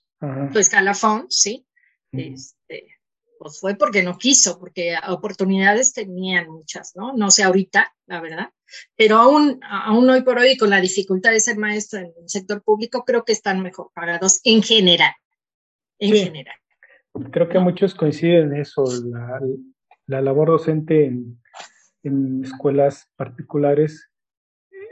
[0.53, 1.67] Su escalafón, sí.
[2.13, 2.99] Este,
[3.39, 7.13] pues fue porque no quiso, porque oportunidades tenían muchas, ¿no?
[7.13, 8.51] No sé ahorita, la verdad,
[8.97, 12.63] pero aún, aún hoy por hoy, con la dificultad de ser maestro en el sector
[12.63, 15.13] público, creo que están mejor pagados en general,
[15.99, 16.57] en general.
[17.31, 19.41] Creo que muchos coinciden en eso, la,
[20.07, 21.41] la labor docente en,
[22.09, 24.11] en, escuelas particulares,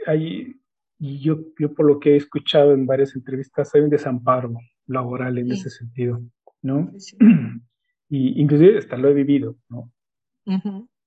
[0.05, 0.55] hay,
[0.99, 4.53] y yo, yo por lo que he escuchado en varias entrevistas, hay un desamparo
[4.87, 6.21] laboral en ese sentido,
[6.61, 6.91] ¿no?
[6.97, 7.17] Sí.
[8.09, 9.91] y inclusive hasta lo he vivido, ¿no?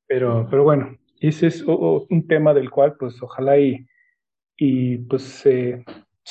[0.07, 3.87] pero, pero bueno, ese es un tema del cual pues ojalá y,
[4.57, 5.85] y pues se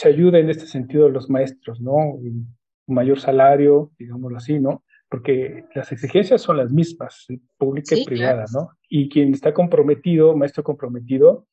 [0.07, 1.95] ayude en este sentido los maestros, ¿no?
[1.95, 2.55] Un
[2.87, 4.83] mayor salario, digámoslo así, ¿no?
[5.09, 7.25] Porque las exigencias son las mismas,
[7.57, 8.69] pública y privada, ¿no?
[8.89, 11.47] Y quien está comprometido, maestro comprometido,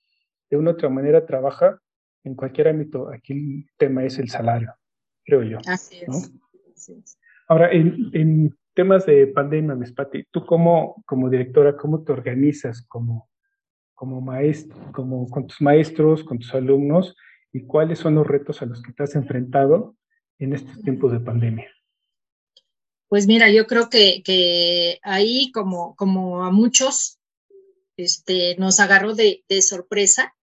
[0.50, 1.80] de una u otra manera trabaja
[2.24, 3.08] en cualquier ámbito.
[3.10, 4.74] Aquí el tema es el salario,
[5.24, 5.58] creo yo.
[5.66, 7.18] Así es.
[7.48, 13.30] Ahora, en, en, temas de pandemia, Mespati, tú como, como directora, ¿cómo te organizas como,
[13.94, 17.16] como maestro, como con tus maestros, con tus alumnos,
[17.52, 19.96] y cuáles son los retos a los que te has enfrentado
[20.38, 21.70] en estos tiempos de pandemia?
[23.08, 27.15] Pues mira, yo creo que, que ahí, como, como a muchos,
[27.96, 30.34] este, nos agarró de, de sorpresa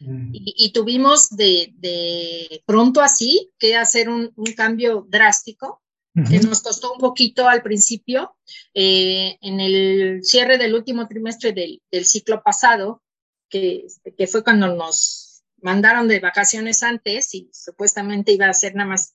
[0.00, 0.30] mm.
[0.32, 5.82] y, y, tuvimos de, de, pronto así que hacer un, un cambio drástico
[6.28, 8.36] que nos costó un poquito al principio.
[8.74, 13.02] Eh, en el cierre del último trimestre del, del ciclo pasado,
[13.48, 13.86] que,
[14.16, 19.14] que, fue cuando nos mandaron de vacaciones antes y supuestamente iba a ser nada más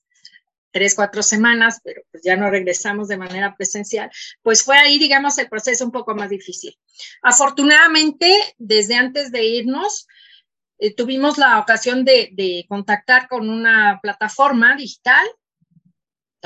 [0.70, 4.10] tres, cuatro semanas, pero pues ya no regresamos de manera presencial,
[4.42, 6.78] pues fue ahí, digamos, el proceso un poco más difícil.
[7.22, 10.06] Afortunadamente, desde antes de irnos,
[10.78, 15.26] eh, tuvimos la ocasión de, de contactar con una plataforma digital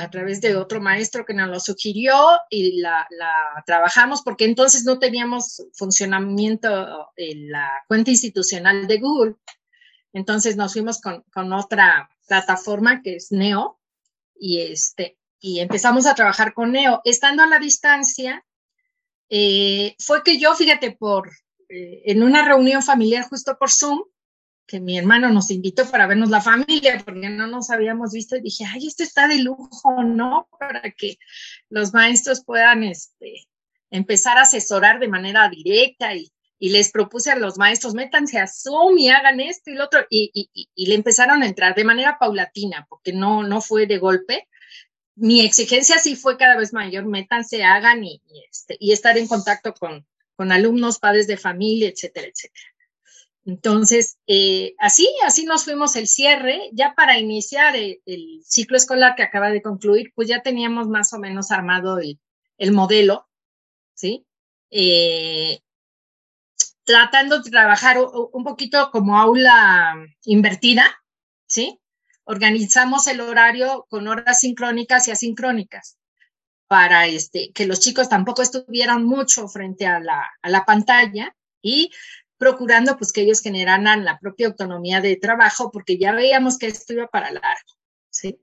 [0.01, 2.15] a través de otro maestro que nos lo sugirió
[2.49, 3.07] y la,
[3.65, 9.35] trabajamos porque entonces no teníamos funcionamiento en la cuenta institucional de Google.
[10.13, 13.79] Entonces nos fuimos con, otra plataforma que es Neo
[14.41, 17.01] y, este, y empezamos a trabajar con Neo.
[17.05, 18.43] Estando a la distancia,
[19.29, 21.29] eh, fue que yo, fíjate, por,
[21.69, 24.01] eh, en una reunión familiar justo por Zoom,
[24.65, 28.41] que mi hermano nos invitó para vernos la familia, porque no nos habíamos visto, y
[28.41, 30.49] dije, ay, esto está de lujo, ¿no?
[30.59, 31.19] Para que
[31.69, 33.47] los maestros puedan este,
[33.91, 38.45] empezar a asesorar de manera directa y, y les propuse a los maestros, métanse a
[38.45, 41.83] Zoom y hagan esto y lo otro, y, y, y, le empezaron a entrar de
[41.83, 44.47] manera paulatina, porque no, no fue de golpe.
[45.15, 49.73] Mi exigencia sí fue cada vez mayor, métanse, hagan y, este, y estar en contacto
[49.73, 52.67] con, con alumnos, padres de familia, etcétera, etcétera.
[53.43, 56.69] Entonces, eh, así, así nos fuimos el cierre.
[56.73, 57.99] Ya para iniciar el,
[58.43, 62.19] ciclo escolar que acaba de concluir, pues ya teníamos más o menos armado el,
[62.59, 63.27] el modelo,
[63.95, 64.27] ¿sí?
[64.69, 65.59] Eh,
[66.83, 70.85] tratando de trabajar un poquito como aula invertida,
[71.47, 71.79] ¿sí?
[72.23, 75.97] Organizamos el horario con horas sincrónicas y asincrónicas
[76.67, 81.91] para este, que los chicos tampoco estuvieran mucho frente a la, pantalla y
[82.37, 86.93] procurando pues que ellos generaran la propia autonomía de trabajo, porque ya veíamos que esto
[86.93, 87.73] iba para largo,
[88.09, 88.39] ¿sí?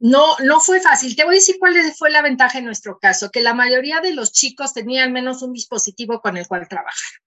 [0.00, 1.14] No, no fue fácil.
[1.14, 4.12] Te voy a decir cuál fue la ventaja en nuestro caso, que la mayoría de
[4.12, 7.20] los chicos tenían al menos un dispositivo con el cual trabajar.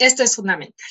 [0.00, 0.88] Esto es fundamental.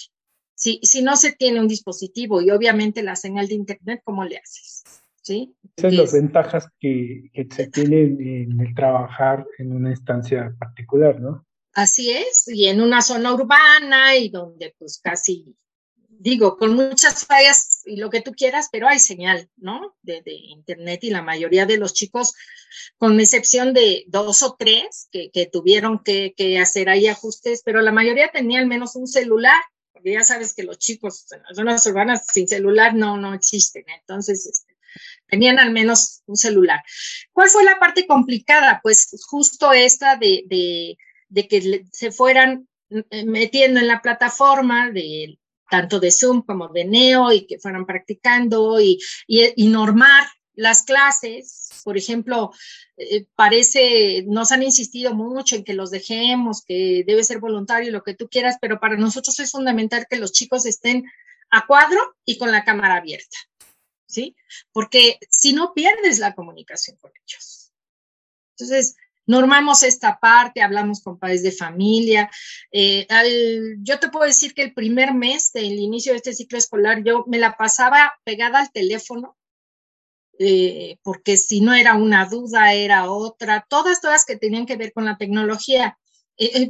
[0.53, 4.37] Si, si no se tiene un dispositivo y obviamente la señal de Internet, ¿cómo le
[4.37, 4.83] haces?
[5.21, 5.55] ¿Sí?
[5.75, 11.19] Esas son las ventajas que, que se tienen en el trabajar en una instancia particular,
[11.19, 11.45] ¿no?
[11.73, 15.55] Así es, y en una zona urbana y donde pues casi,
[16.19, 19.95] digo, con muchas fallas y lo que tú quieras, pero hay señal, ¿no?
[20.03, 22.33] De, internet y la mayoría de los chicos,
[22.97, 28.29] con excepción de dos o tres que, tuvieron que, hacer ahí ajustes, pero la mayoría
[28.29, 29.59] tenía al menos un celular,
[29.93, 33.85] porque ya sabes que los chicos en las zonas urbanas sin celular no, no existen,
[33.87, 34.77] entonces este,
[35.27, 36.83] tenían al menos un celular.
[37.31, 38.79] ¿Cuál fue la parte complicada?
[38.83, 40.97] Pues justo esta de
[41.29, 45.38] de que se fueran eh, metiendo en la plataforma de
[45.69, 51.69] tanto de Zoom como de Neo y que fueran practicando y, y, normar las clases.
[51.83, 52.51] Por ejemplo,
[52.97, 58.03] eh, parece, nos han insistido mucho en que los dejemos, que debe ser voluntario, lo
[58.03, 61.05] que tú quieras, pero para nosotros es fundamental que los chicos estén
[61.49, 63.37] a cuadro y con la cámara abierta,
[64.05, 64.35] ¿sí?
[64.71, 67.71] Porque si no pierdes la comunicación con ellos.
[68.57, 68.95] Entonces,
[69.29, 72.29] normamos esta parte, hablamos con padres de familia.
[72.71, 73.07] Eh,
[73.81, 77.23] yo te puedo decir que el primer mes del inicio de este ciclo escolar yo
[77.27, 79.37] me la pasaba pegada al teléfono,
[80.39, 84.93] eh, porque si no era una duda, era otra, todas, todas que tenían que ver
[84.93, 85.99] con la tecnología.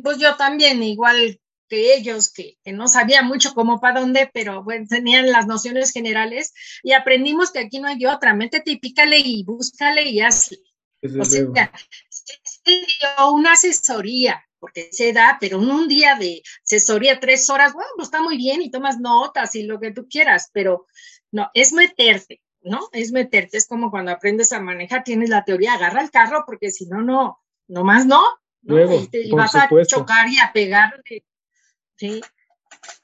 [0.04, 4.86] pues yo también, igual que ellos, que, no sabía mucho cómo para dónde, pero bueno,
[4.90, 9.44] tenían las nociones generales y aprendimos que aquí no hay otra, métete y pícale y
[9.46, 10.58] búscale y hazle.
[11.18, 11.72] o sea,
[12.64, 17.90] se dio una asesoría, porque se da, pero un día de asesoría, tres horas, bueno,
[17.96, 20.86] pues está muy bien y tomas notas y lo que tú quieras, pero
[21.32, 22.90] no, es meterte, ¿no?
[22.92, 26.72] Es meterte, es como cuando aprendes a manejar, tienes la teoría, agarra el carro, porque
[26.72, 28.24] si no, no, nomás no,
[28.62, 31.02] Luego, y, vas a chocar y a pegar
[31.96, 32.22] ¿sí?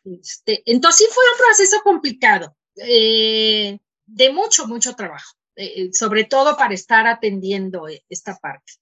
[0.04, 6.56] Este, entonces sí fue un proceso complicado, eh, de mucho, mucho trabajo, eh, sobre todo
[6.58, 8.74] para estar atendiendo eh, esta parte.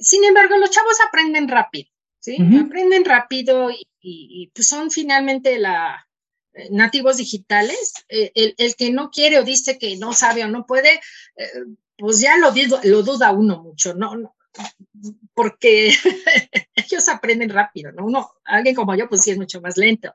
[0.00, 2.36] Sin embargo, los chavos aprenden rápido, ¿sí?
[2.60, 6.06] Aprenden rápido y, pues son finalmente la,
[6.70, 7.94] nativos digitales.
[8.08, 11.00] El, el, que no quiere o dice que no sabe o no puede,
[11.96, 12.52] pues ya lo,
[12.84, 14.16] lo duda uno mucho, ¿no?
[14.16, 14.36] no
[15.34, 15.92] porque
[16.74, 18.04] ellos aprenden rápido, ¿no?
[18.06, 20.14] Uno, alguien como yo, pues sí es mucho más lento.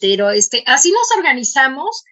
[0.00, 2.04] Pero este, así nos organizamos.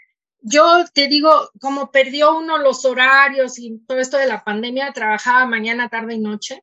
[0.49, 5.45] Yo te digo, como perdió uno los horarios y todo esto de la pandemia, trabajaba
[5.45, 6.63] mañana, tarde y noche.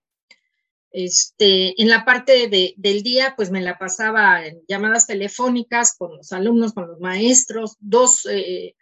[0.89, 6.15] Este, en la parte de, del día, pues me la pasaba en llamadas telefónicas con
[6.15, 8.73] los alumnos, con los maestros, dos, eh,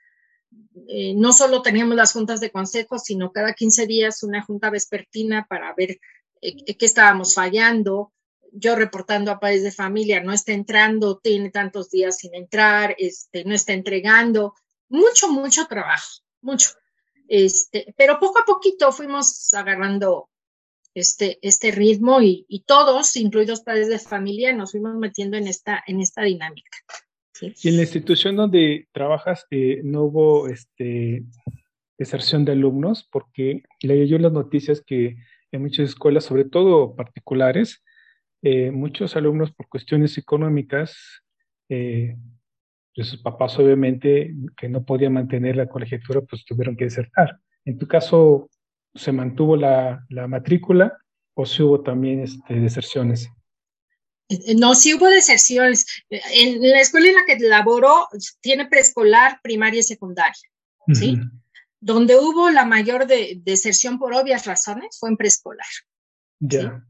[0.88, 5.48] eh, no solo teníamos las juntas de consejo, sino cada 15 días una junta vespertina
[5.50, 6.00] para ver
[6.42, 8.14] eh, qué estábamos fallando.
[8.52, 13.46] Yo reportando a padres de familia, no está entrando, tiene tantos días sin entrar, este,
[13.46, 14.54] no está entregando.
[14.92, 16.70] Mucho, mucho trabajo, mucho.
[17.28, 20.30] Este, pero poco a poquito fuimos agarrando
[20.94, 26.02] este, este ritmo y, todos, incluidos padres de familia, nos fuimos metiendo en esta, en
[26.02, 26.78] esta dinámica.
[27.42, 31.24] Y en la institución donde trabajas eh, no hubo este,
[31.98, 35.16] deserción de alumnos, porque leí yo las noticias que
[35.52, 37.82] en muchas escuelas, sobre todo particulares,
[38.42, 41.24] eh, muchos alumnos por cuestiones económicas,
[41.70, 42.18] eh,
[42.96, 47.40] pues sus papás obviamente que no podían mantener la colegiatura, pues tuvieron que desertar.
[47.66, 48.50] En tu caso,
[48.94, 50.98] ¿se mantuvo la, la matrícula
[51.34, 53.30] o se hubo también este, deserciones?
[54.32, 55.86] Eh, no, sí hubo deserciones.
[56.10, 58.08] En la escuela en la que laboró
[58.42, 60.50] tiene preescolar, primaria y secundaria,
[60.94, 61.18] ¿sí?
[61.80, 65.66] Donde hubo la mayor deserción por obvias razones fue en preescolar.
[66.40, 66.84] Ya.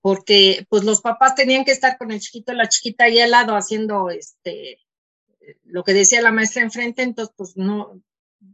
[0.00, 3.54] Porque pues los papás tenían que estar con el chiquito, la chiquita ahí al lado
[3.56, 4.78] haciendo este
[5.64, 8.02] lo que decía la maestra enfrente, entonces pues no,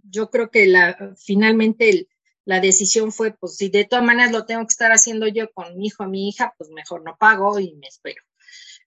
[0.05, 2.09] yo creo que la, finalmente
[2.45, 5.77] la decisión fue, pues si de todas maneras lo tengo que estar haciendo yo con
[5.77, 8.23] mi hijo o mi hija, pues mejor no pago y me espero.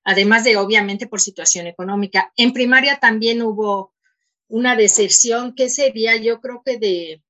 [0.03, 2.31] Además de, obviamente, por situación económica.
[2.37, 3.93] En primaria también hubo
[4.47, 7.21] una deserción que sería, yo creo que de,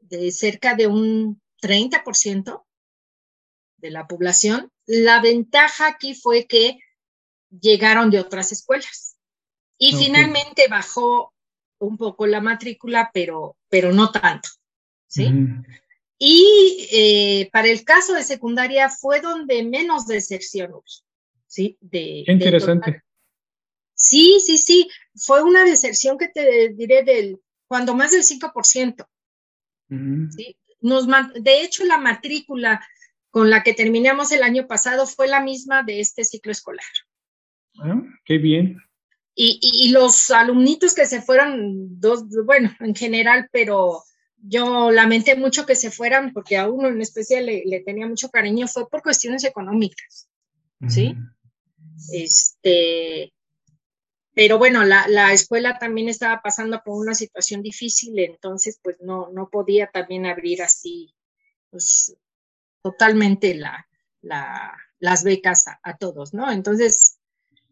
[0.00, 2.64] de cerca de un 30%
[3.76, 4.72] de la población.
[4.86, 6.80] La ventaja aquí fue que
[7.48, 9.13] llegaron de otras escuelas
[9.78, 11.32] y finalmente bajó
[11.78, 14.48] un poco la matrícula, pero, pero no tanto.
[15.06, 15.30] ¿sí?
[16.18, 20.84] Y eh, para el caso de secundaria fue donde menos deserción hubo,
[21.46, 21.76] ¿sí?
[21.80, 23.02] De, interesante.
[23.94, 29.06] sí, sí, sí, fue una deserción que te diré del, cuando más del 5%.
[30.36, 30.56] ¿sí?
[30.80, 32.86] Nos, de hecho, la matrícula
[33.30, 36.84] con la que terminamos el año pasado fue la misma de este ciclo escolar.
[37.80, 38.78] Ah, qué bien.
[39.36, 44.04] Y, y, los alumnitos que se fueron, dos, bueno, en general, pero
[44.46, 48.68] yo lamenté mucho que se fueran porque a uno en especial le, tenía mucho cariño,
[48.68, 50.28] fue por cuestiones económicas,
[50.88, 51.16] ¿sí?
[52.12, 53.32] Este,
[54.34, 59.30] pero bueno, la, la, escuela también estaba pasando por una situación difícil, entonces pues no,
[59.32, 61.14] no podía también abrir así,
[61.70, 62.14] pues
[62.82, 63.88] totalmente la,
[64.20, 66.52] la, las becas a, a todos, ¿no?
[66.52, 67.13] Entonces,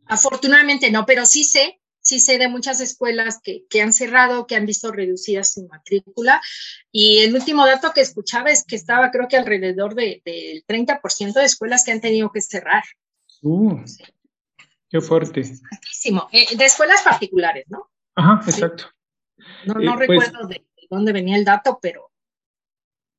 [0.06, 4.56] afortunadamente no, pero sí sé sí sé de muchas escuelas que, que, han cerrado, que
[4.56, 6.40] han visto reducida su matrícula.
[6.90, 11.32] Y el último dato que escuchaba es que estaba, creo que alrededor del de, 30%
[11.32, 12.82] de escuelas que han tenido que cerrar.
[13.40, 13.80] Uh,
[14.90, 15.40] Qué fuerte.
[15.40, 17.90] Eh, de escuelas particulares, ¿no?
[18.14, 18.84] Ajá, exacto.
[19.64, 22.10] No, no eh, pues recuerdo de dónde venía el dato, pero,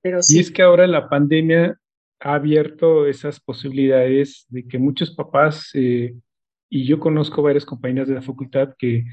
[0.01, 0.37] pero sí.
[0.37, 1.79] Y es que ahora la pandemia
[2.19, 6.13] ha abierto esas posibilidades de que muchos papás eh,
[6.73, 9.05] y yo conozco varias compañías de la facultad que,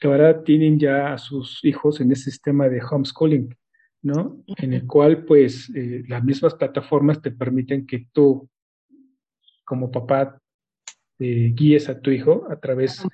[0.00, 3.54] que ahora tienen ya a sus hijos en ese sistema de homeschooling,
[4.00, 4.42] ¿no?
[4.56, 8.48] En el cual, pues, eh, las mismas plataformas te permiten que tú,
[9.66, 10.40] como papá,
[11.18, 13.04] guíes a tu hijo a través,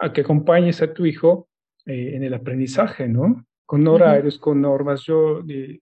[0.00, 1.48] a que acompañes a tu hijo
[1.86, 3.46] eh, en el aprendizaje, ¿no?
[3.64, 5.00] Con horarios, con normas.
[5.04, 5.80] Yo, eh,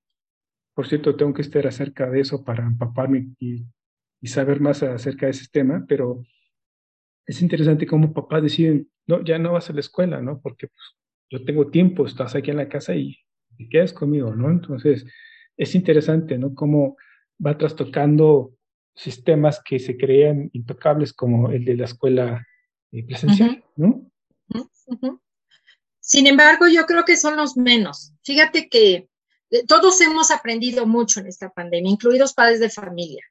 [0.75, 3.65] por cierto, tengo que estar acerca de eso para empaparme y,
[4.21, 6.23] y saber más acerca de ese tema, pero
[7.27, 10.41] es interesante cómo papás deciden, no, ya no vas a la escuela, ¿no?
[10.41, 10.97] Porque pues,
[11.31, 13.17] yo tengo tiempo, estás aquí en la casa y,
[13.57, 14.51] te quedas conmigo, ¿no?
[14.51, 15.05] Entonces,
[15.57, 16.55] es interesante, ¿no?
[16.55, 16.97] Cómo
[17.45, 18.55] va trastocando
[18.95, 22.47] sistemas que se crean intocables como el de la escuela
[22.91, 24.11] eh, presencial, ¿no?
[26.01, 28.15] Sin embargo, yo creo que son los menos.
[28.23, 29.09] Fíjate que
[29.51, 33.25] eh, todos hemos aprendido mucho en esta pandemia, incluidos padres de familia.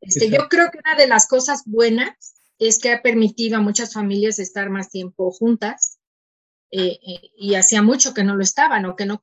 [0.00, 3.92] Este, yo creo que una de las cosas buenas es que ha permitido a muchas
[3.92, 5.98] familias estar más tiempo juntas
[6.70, 9.20] eh, eh, y hacía mucho que no lo estaban o que no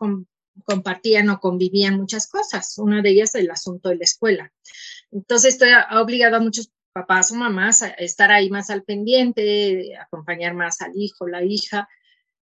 [0.63, 2.77] compartían o convivían muchas cosas.
[2.77, 4.53] Una de ellas el asunto de la escuela.
[5.11, 9.97] Entonces, esto ha obligado a muchos papás o mamás a estar ahí más al pendiente,
[9.97, 11.89] acompañar más al hijo, la hija.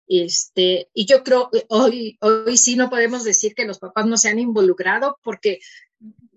[0.08, 4.30] Este, y yo creo, hoy, hoy sí no podemos decir que los papás no se
[4.30, 5.60] han involucrado porque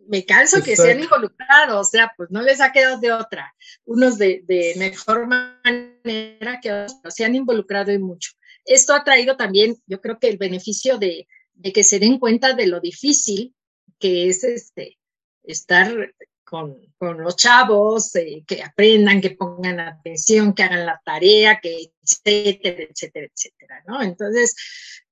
[0.09, 3.55] me canso que se han involucrado, o sea, pues no les ha quedado de otra.
[3.85, 8.33] Unos de, de mejor manera que otros se han involucrado y mucho.
[8.65, 12.55] Esto ha traído también, yo creo que el beneficio de, de que se den cuenta
[12.55, 13.55] de lo difícil
[13.99, 14.99] que es este,
[15.45, 21.61] estar con, con los chavos, eh, que aprendan, que pongan atención, que hagan la tarea,
[21.61, 24.03] que etcétera, etcétera, etcétera, ¿no?
[24.03, 24.55] Entonces,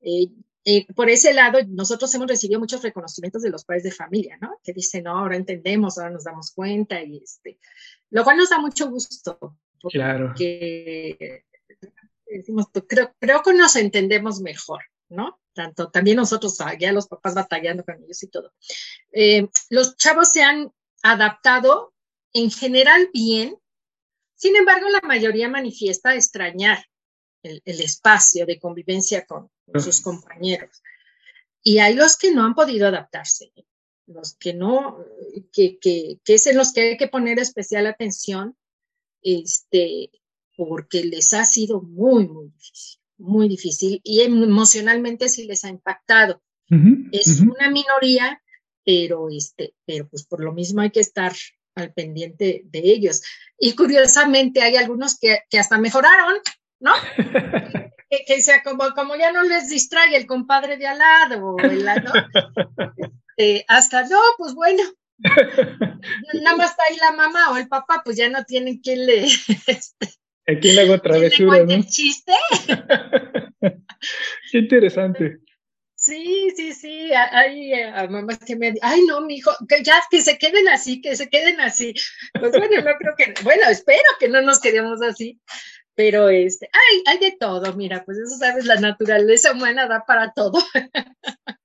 [0.01, 0.29] eh,
[0.65, 4.61] eh, por ese lado, nosotros hemos recibido muchos reconocimientos de los padres de familia, ¿no?
[4.63, 7.59] Que dicen, no, ahora entendemos, ahora nos damos cuenta, y este,
[8.11, 9.59] lo cual nos da mucho gusto.
[9.91, 10.33] Claro.
[10.35, 11.45] Que
[12.27, 15.39] decimos, creo, creo que nos entendemos mejor, ¿no?
[15.53, 18.53] Tanto también nosotros, ah, ya los papás batallando con ellos y todo.
[19.13, 21.93] Eh, los chavos se han adaptado
[22.33, 23.57] en general bien,
[24.35, 26.85] sin embargo, la mayoría manifiesta extrañar
[27.45, 30.83] el, espacio de convivencia con, sus compañeros.
[31.63, 33.53] Y hay los que no han podido adaptarse,
[34.07, 34.99] los que no,
[35.53, 38.57] que, que, que, es en los que hay que poner especial atención,
[39.23, 40.11] este,
[40.57, 46.43] porque les ha sido muy, muy difícil, muy difícil y emocionalmente sí les ha impactado.
[47.13, 48.43] es una minoría,
[48.85, 51.33] pero, este, pero pues por lo mismo hay que estar
[51.75, 53.23] al pendiente de ellos.
[53.59, 56.37] Y curiosamente hay algunos que, que hasta mejoraron,
[56.81, 56.93] ¿no?
[58.11, 61.85] que, que, sea como, como ya no les distrae el compadre de al lado, el,
[61.85, 62.13] ¿no?
[63.37, 64.83] Este, hasta no, pues bueno,
[65.19, 69.25] nada más está ahí la mamá o el papá, pues ya no tienen quien le...
[69.25, 70.09] Este,
[70.47, 71.83] ¿A quién le hago travesura, ¿no?
[71.83, 72.33] chiste?
[74.53, 75.39] Qué interesante.
[75.97, 80.21] Sí, sí, sí, hay a mamás que me ay no, mi hijo, que ya que
[80.21, 81.95] se queden así, que se queden así.
[82.39, 85.41] Pues bueno, no creo que, bueno, espero que no nos quedemos así,
[85.95, 90.33] pero este, hay, hay de todo, mira, pues eso sabes, la naturaleza humana da para
[90.33, 90.59] todo.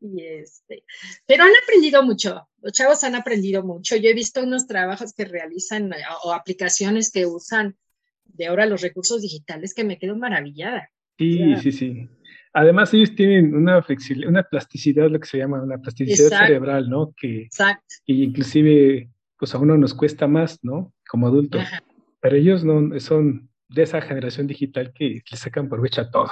[0.00, 0.84] y este,
[1.26, 3.96] pero han aprendido mucho, los chavos han aprendido mucho.
[3.96, 7.76] Yo he visto unos trabajos que realizan eh, o aplicaciones que usan
[8.24, 10.90] de ahora los recursos digitales que me quedo maravillada.
[11.18, 12.08] Sí, sí, sí.
[12.54, 17.14] Además, ellos tienen una flexibilidad, una plasticidad, lo que se llama una plasticidad cerebral, ¿no?
[17.16, 17.94] Que, Exacto.
[18.04, 20.92] Y inclusive, pues a uno nos cuesta más, ¿no?
[21.08, 21.62] Como adultos.
[22.22, 26.30] Pero ellos no son de esa generación digital que le sacan provecho a todo.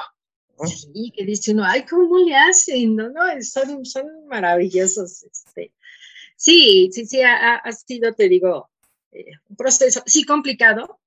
[0.67, 2.95] Sí, que dice uno, ay, ¿cómo le hacen?
[2.95, 5.25] No, no, son, son maravillosos.
[5.25, 5.73] Este.
[6.37, 8.71] Sí, sí, sí, ha, sido, te digo,
[9.11, 11.01] eh, un proceso, sí complicado,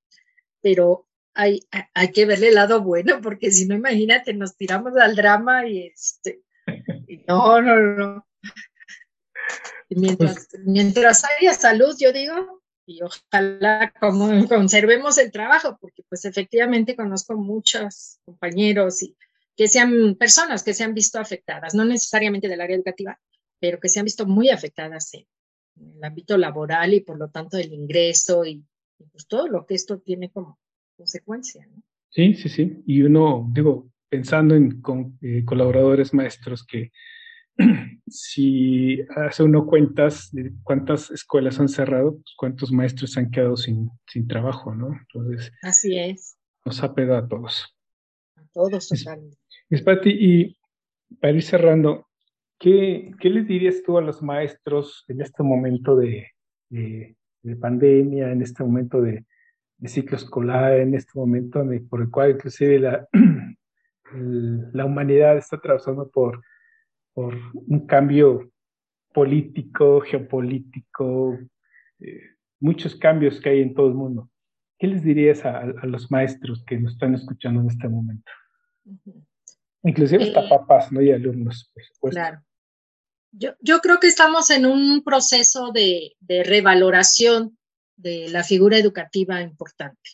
[0.61, 1.61] pero hay,
[1.93, 5.87] hay que verle el lado bueno, porque si no, imagínate, nos tiramos al drama y
[5.87, 6.41] este,
[7.27, 8.27] no, no, no.
[9.89, 16.25] mientras, pues mientras haya salud, yo digo, y ojalá como conservemos el trabajo, porque pues
[16.25, 19.15] efectivamente conozco muchos compañeros y
[19.55, 23.19] que sean personas que se han visto afectadas, no necesariamente del área educativa,
[23.59, 25.25] pero que se han visto muy afectadas en,
[25.75, 28.63] el ámbito laboral y por lo tanto el ingreso y,
[29.11, 30.59] pues todo lo que esto tiene como
[30.95, 31.65] consecuencia.
[31.67, 31.81] ¿no?
[32.09, 32.83] Sí, sí, sí.
[32.85, 36.91] Y uno, digo, pensando en con, eh, colaboradores maestros que
[38.07, 43.89] si hace uno cuentas de cuántas escuelas han cerrado, pues cuántos maestros han quedado sin,
[44.07, 44.91] sin trabajo, ¿no?
[44.93, 46.37] Entonces, así es.
[46.65, 47.75] Nos ha pegado a todos.
[48.35, 49.37] A todos totalmente.
[49.83, 50.57] Pati, y
[51.19, 52.07] para ir cerrando,
[52.59, 56.27] ¿qué, ¿qué, les dirías tú a los maestros en este momento de,
[56.69, 57.15] de,
[57.59, 59.25] pandemia, en este momento de,
[59.77, 63.07] de, ciclo escolar, en este momento por el cual inclusive la,
[64.13, 66.41] la humanidad está atravesando por
[67.13, 68.51] por un cambio
[69.13, 71.37] político, geopolítico,
[71.99, 72.21] eh,
[72.59, 74.29] muchos cambios que hay en todo el mundo.
[74.79, 78.31] ¿Qué les dirías a, los maestros que nos están escuchando en este momento?
[79.83, 81.01] Inclusive hasta eh, papás, ¿no?
[81.01, 82.19] Y alumnos, por supuesto.
[82.19, 82.43] Claro.
[83.31, 87.57] Yo, yo creo que estamos en un proceso de, de revaloración
[87.95, 90.11] de la figura educativa importante.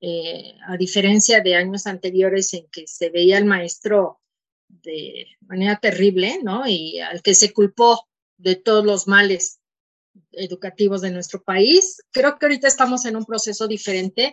[0.00, 4.20] Eh, a diferencia de años anteriores en que se veía al maestro
[4.68, 6.66] de manera terrible, ¿no?
[6.66, 8.06] Y al que se culpó
[8.38, 9.60] de todos los males
[10.32, 12.02] educativos de nuestro país.
[12.10, 14.32] Creo que ahorita estamos en un proceso diferente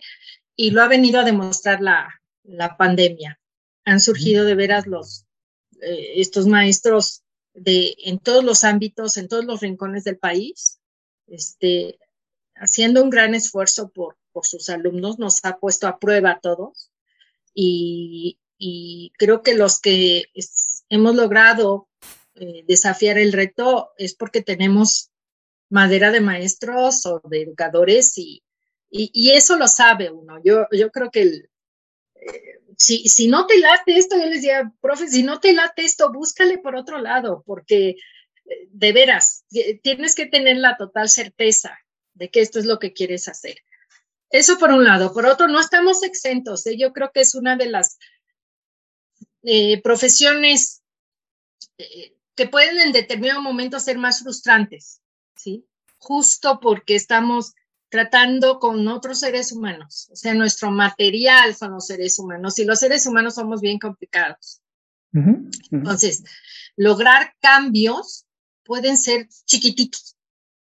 [0.55, 3.39] y lo ha venido a demostrar la, la pandemia.
[3.85, 5.25] Han surgido de veras los,
[5.81, 7.23] eh, estos maestros
[7.53, 10.79] de, en todos los ámbitos, en todos los rincones del país,
[11.27, 11.99] este,
[12.55, 16.91] haciendo un gran esfuerzo por, por sus alumnos, nos ha puesto a prueba a todos
[17.53, 20.25] y, y creo que los que
[20.89, 21.87] hemos logrado
[22.35, 25.11] eh, desafiar el reto es porque tenemos
[25.69, 28.43] madera de maestros o de educadores y,
[28.89, 30.39] y, eso lo sabe uno.
[30.43, 31.49] Yo, yo creo que el,
[32.15, 35.83] eh, si, si no te late esto, yo les decía, profe, si no te late
[35.83, 39.45] esto, búscale por otro lado, porque eh, de veras,
[39.81, 41.77] tienes que tener la total certeza
[42.13, 43.57] de que esto es lo que quieres hacer.
[44.29, 45.13] Eso por un lado.
[45.13, 46.63] Por otro, no estamos exentos.
[46.77, 47.99] Yo creo que es una de las
[49.83, 50.81] profesiones
[52.35, 55.01] que pueden en determinado momento ser más frustrantes,
[55.35, 55.65] ¿sí?
[55.97, 57.53] Justo porque estamos
[57.89, 62.79] tratando con otros seres humanos, o sea, nuestro material son los seres humanos y los
[62.79, 64.61] seres humanos somos bien complicados.
[65.71, 66.23] Entonces,
[66.75, 68.25] lograr cambios
[68.63, 70.17] pueden ser chiquititos,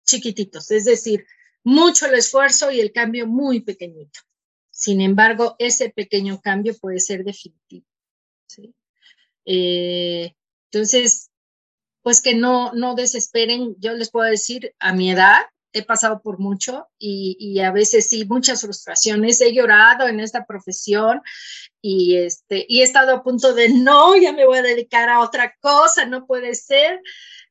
[0.03, 1.28] chiquititos, es decir,
[1.63, 4.22] mucho el esfuerzo y el cambio muy pequeñito.
[4.72, 7.86] Sin embargo, ese pequeño cambio puede ser definitivo.
[8.52, 8.74] ¿Sí?
[9.45, 10.36] Eh,
[10.72, 11.30] entonces,
[12.02, 13.76] pues que no, no desesperen.
[13.80, 15.41] Yo les puedo decir, a mi edad
[15.74, 19.39] he pasado por mucho y, y, a veces sí, muchas frustraciones.
[19.41, 21.22] He llorado en esta profesión
[21.82, 25.22] y, este, y he estado a punto de, no, ya me voy a dedicar a
[25.22, 26.99] otra cosa, no puede ser.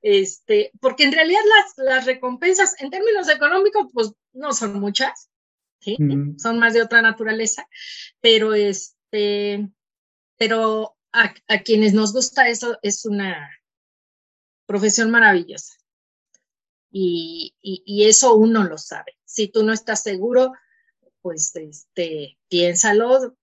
[0.03, 5.29] Este, porque en realidad las, las recompensas en términos económicos, pues no son muchas,
[5.81, 5.97] ¿sí?
[5.99, 6.39] Mm.
[6.39, 7.67] son más de otra naturaleza,
[8.21, 9.69] pero este,
[10.41, 13.51] pero a, quienes nos gusta eso es una,
[14.65, 15.75] profesión maravillosa.
[16.91, 19.19] Y, y, eso uno lo sabe.
[19.25, 20.53] Si tú no estás seguro,
[21.21, 23.37] pues este, piénsalo,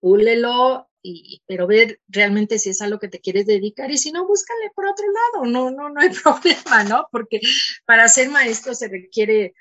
[0.00, 4.12] púlelo, y, pero ver realmente si es a lo que te quieres dedicar y si
[4.12, 7.08] no, búscale por otro lado, no, no, no hay problema, ¿no?
[7.10, 7.40] Porque
[7.86, 9.54] para ser maestro se requiere,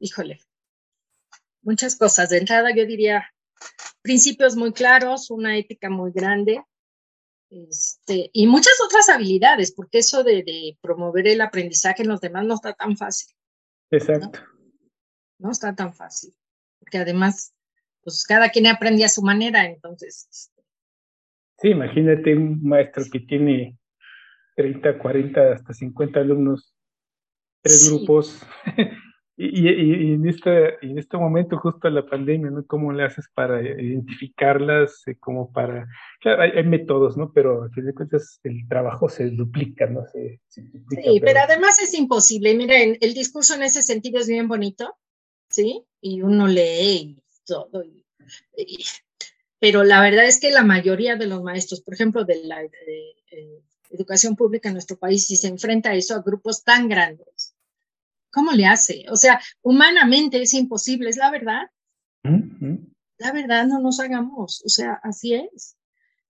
[0.00, 0.40] híjole,
[1.62, 2.28] muchas cosas.
[2.28, 3.32] De entrada yo diría
[4.02, 6.62] principios muy claros, una ética muy grande,
[7.50, 12.54] este, y muchas otras habilidades, porque eso de, promover el aprendizaje en los demás no
[12.54, 13.34] está tan fácil.
[13.90, 14.40] Exacto.
[15.38, 15.50] ¿no?
[15.50, 16.34] está tan fácil,
[16.80, 17.54] porque además,
[18.02, 20.26] pues cada quien aprende a su manera, entonces.
[20.30, 20.62] Este
[21.58, 23.78] sí, imagínate un maestro que tiene
[24.56, 26.74] 30, 40, hasta 50 alumnos,
[27.62, 28.42] tres grupos,
[29.36, 32.64] Y, en, este, en este momento, justo la pandemia, ¿no?
[32.66, 35.02] ¿Cómo le haces para identificarlas?
[35.08, 35.88] Eh, como para.
[36.20, 37.32] Claro, hay, métodos, ¿no?
[37.32, 40.02] Pero a fin de cuentas el trabajo se duplica, ¿no?
[40.46, 40.70] sí,
[41.20, 41.40] pero...
[41.40, 42.54] además es imposible.
[42.54, 44.96] Miren, el discurso en ese sentido es bien bonito,
[45.50, 45.84] ¿sí?
[46.00, 47.82] Y uno lee y todo.
[49.58, 52.62] pero la verdad es que la mayoría de los maestros, por ejemplo, de la
[53.90, 57.26] educación pública en nuestro país, si se enfrenta a eso a grupos tan grandes,
[58.34, 59.04] ¿Cómo le hace?
[59.10, 61.70] O sea, humanamente es imposible, es la verdad.
[62.24, 65.76] La verdad, no nos hagamos, o sea, así es.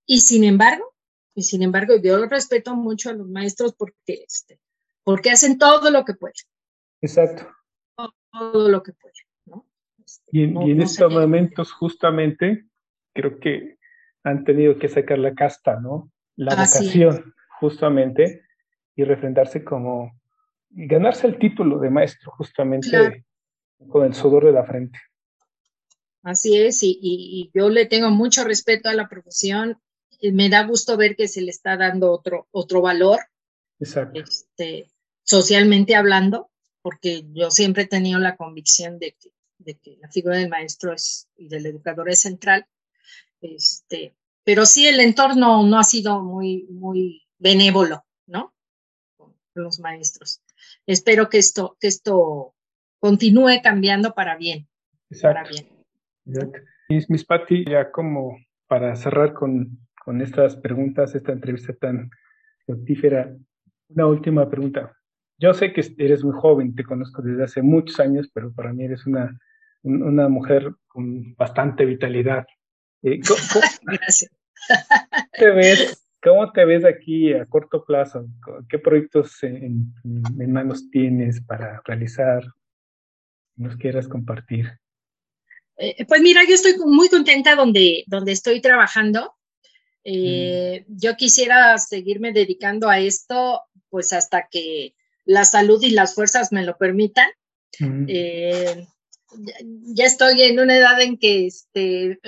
[0.05, 0.95] Y sin embargo,
[1.35, 4.61] y sin embargo, yo respeto mucho a los maestros porque, este,
[5.03, 6.35] porque hacen todo lo que pueden.
[7.01, 7.49] Exacto.
[8.31, 9.15] Todo, lo que pueden,
[9.47, 9.67] ¿no?
[10.05, 12.67] Este, y en, estos momentos, justamente,
[13.15, 13.79] creo que
[14.25, 16.13] han tenido que sacar la casta, ¿no?
[16.37, 18.43] La vocación, justamente,
[18.95, 20.13] y refrendarse como
[20.75, 23.25] ganarse el título de maestro justamente
[23.89, 24.99] con el sudor de la frente.
[26.23, 29.79] Así es, y, yo le tengo mucho respeto a la profesión.
[30.23, 33.21] Me da gusto ver que se le está dando otro, otro valor,
[33.79, 34.21] Exacto.
[34.21, 34.89] Este,
[35.23, 36.51] socialmente hablando,
[36.81, 40.95] porque yo siempre he tenido la convicción de que, de que la figura del maestro
[40.95, 42.67] es, y del educador es central.
[43.41, 44.15] Este,
[44.45, 48.55] pero sí, el entorno no ha sido muy, muy benévolo, ¿no?
[49.17, 50.41] Con los maestros
[50.87, 52.55] espero que esto, que esto
[52.99, 54.69] continúe cambiando para bien.
[55.11, 55.41] Exacto.
[55.41, 55.75] Para bien.
[57.09, 62.11] Mis, Patti, ya como para cerrar con, con estas preguntas, esta entrevista tan
[62.67, 63.35] fructífera.
[63.89, 64.97] Una última pregunta.
[65.39, 68.85] Yo sé que eres muy joven, te conozco desde hace muchos años, pero para mí
[68.85, 69.39] eres una,
[69.83, 72.47] una mujer con bastante vitalidad.
[73.03, 73.41] Eh, ¿cómo,
[73.83, 74.31] Gracias.
[75.33, 78.27] Te ves, ¿Cómo te ves aquí a corto plazo?
[78.71, 82.43] ¿Qué proyectos en, manos tienes para realizar?
[83.57, 84.73] ¿Nos quieras compartir?
[85.77, 89.35] Eh, pues mira, yo estoy muy contenta donde, donde estoy trabajando.
[90.03, 90.97] Eh, mm.
[90.97, 93.61] Yo quisiera seguirme dedicando a esto,
[93.91, 94.95] pues hasta que
[95.27, 97.29] la salud y las fuerzas me lo permitan.
[97.79, 98.07] Mm.
[98.09, 98.87] Eh,
[99.95, 102.21] ya estoy en una edad en que este,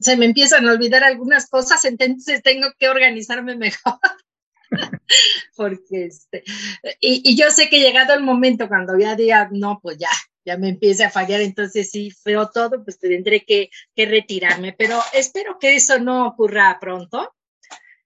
[0.00, 3.98] se me empiezan a olvidar algunas cosas, entonces tengo que organizarme mejor.
[5.56, 6.44] Porque este,
[7.00, 10.08] y, y, yo sé que llegado el momento cuando ya diga, no, pues ya,
[10.44, 15.00] ya me empiece a fallar, entonces sí, feo todo, pues tendré que, que retirarme, pero
[15.12, 17.34] espero que eso no ocurra pronto.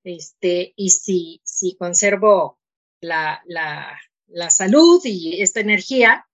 [0.02, 2.58] Este, y si, si conservo
[3.00, 6.26] la, la, la salud y esta energía,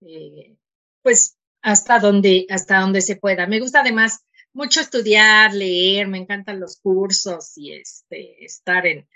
[0.00, 0.56] eh,
[1.02, 1.37] pues
[1.68, 3.46] hasta donde, hasta donde se pueda.
[3.46, 9.06] Me gusta además mucho estudiar, leer, me encantan los cursos y este, estar en,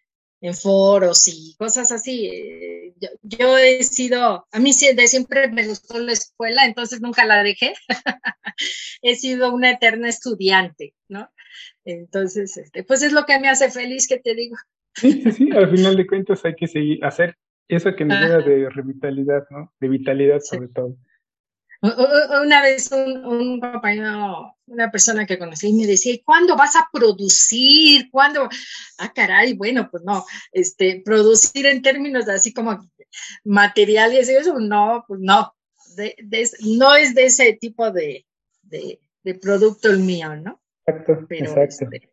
[0.43, 2.93] en foros y cosas así.
[3.23, 7.73] Yo, he sido, a mí de siempre me gustó la escuela, entonces nunca la dejé.
[9.03, 11.31] he sido una eterna estudiante, ¿no?
[11.87, 14.57] Entonces, este, pues es lo que me hace feliz, que te digo.
[14.95, 18.39] Sí, sí, sí, al final de cuentas hay que seguir, hacer eso que nos da
[18.41, 19.73] de revitalidad, ¿no?
[19.81, 20.99] De vitalidad sobre todo.
[21.83, 28.09] Una vez un, compañero, una persona que conocí, me decía, ¿cuándo vas a producir?
[28.09, 28.49] ¿Cuándo?
[28.99, 32.89] Ah, caray, bueno, pues no, este, producir en términos así como
[33.43, 35.57] materiales y eso, no, pues no,
[36.61, 38.27] no es de ese tipo de,
[38.63, 39.01] de,
[39.41, 40.63] producto el mío, ¿no?
[40.87, 41.87] Exacto, exacto.
[41.95, 42.13] Este,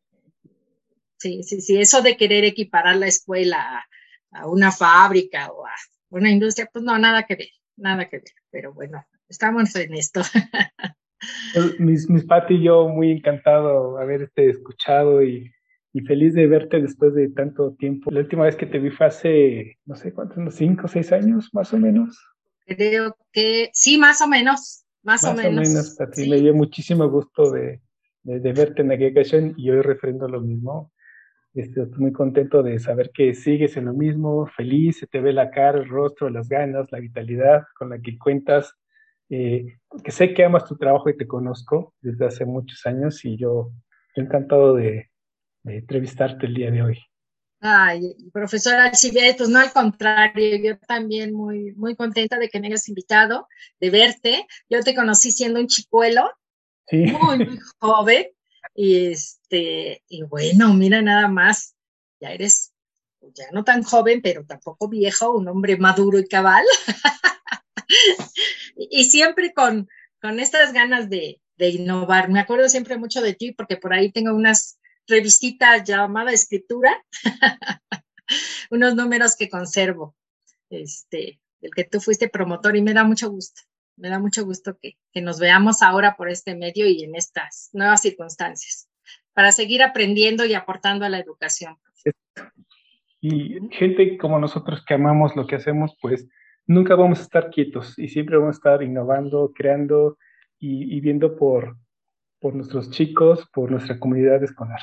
[1.19, 3.85] sí, sí, sí, eso de querer equiparar la escuela
[4.31, 5.75] a, a una fábrica o a
[6.09, 10.21] una industria, pues no, nada que ver, nada que ver, pero bueno, estamos en esto.
[11.53, 15.51] Pues, mis, mis Pati y yo muy encantado haberte escuchado y,
[15.93, 18.09] y, feliz de verte después de tanto tiempo.
[18.11, 21.11] La última vez que te vi fue hace, no sé cuántos, unos cinco o seis
[21.11, 22.17] años, más o menos.
[22.65, 25.67] Creo que sí, más o menos, más, o menos.
[25.67, 26.29] menos Pati.
[26.29, 27.81] Me dio muchísimo gusto de,
[28.23, 30.91] de, verte en aquella ocasión y hoy refrendo lo mismo.
[31.53, 35.49] Estoy muy contento de saber que sigues en lo mismo, feliz, se te ve la
[35.49, 38.75] cara, el rostro, las ganas, la vitalidad con la que cuentas
[39.29, 43.37] eh, que sé que amas tu trabajo y te conozco desde hace muchos años y
[43.37, 43.71] yo
[44.07, 45.09] estoy encantado de,
[45.65, 46.99] entrevistarte el día de hoy.
[47.61, 52.67] Ay, profesora Alcibiades, pues no al contrario, yo también muy, muy contenta de que me
[52.67, 53.47] hayas invitado,
[53.79, 54.47] de verte.
[54.69, 56.31] Yo te conocí siendo un chicuelo,
[56.91, 58.27] muy, muy joven,
[58.73, 61.75] y este, y bueno, mira nada más,
[62.21, 62.73] ya eres,
[63.21, 66.65] ya no tan joven, pero tampoco viejo, un hombre maduro y cabal.
[68.75, 69.87] y siempre con,
[70.21, 72.29] con estas ganas de, de, innovar.
[72.29, 76.91] Me acuerdo siempre mucho de ti porque por ahí tengo unas revistitas llamadas Escritura,
[78.71, 80.15] unos números que conservo,
[80.69, 83.61] este, del que tú fuiste promotor y me da mucho gusto.
[83.97, 87.69] Me da mucho gusto que, que nos veamos ahora por este medio y en estas
[87.73, 88.89] nuevas circunstancias
[89.33, 91.77] para seguir aprendiendo y aportando a la educación.
[93.21, 96.27] Y gente como nosotros que amamos lo que hacemos, pues
[96.69, 100.17] nunca vamos a estar quietos y siempre vamos a estar innovando, creando
[100.59, 101.77] y, viendo por,
[102.39, 104.79] por nuestros chicos, por nuestra comunidad escolar.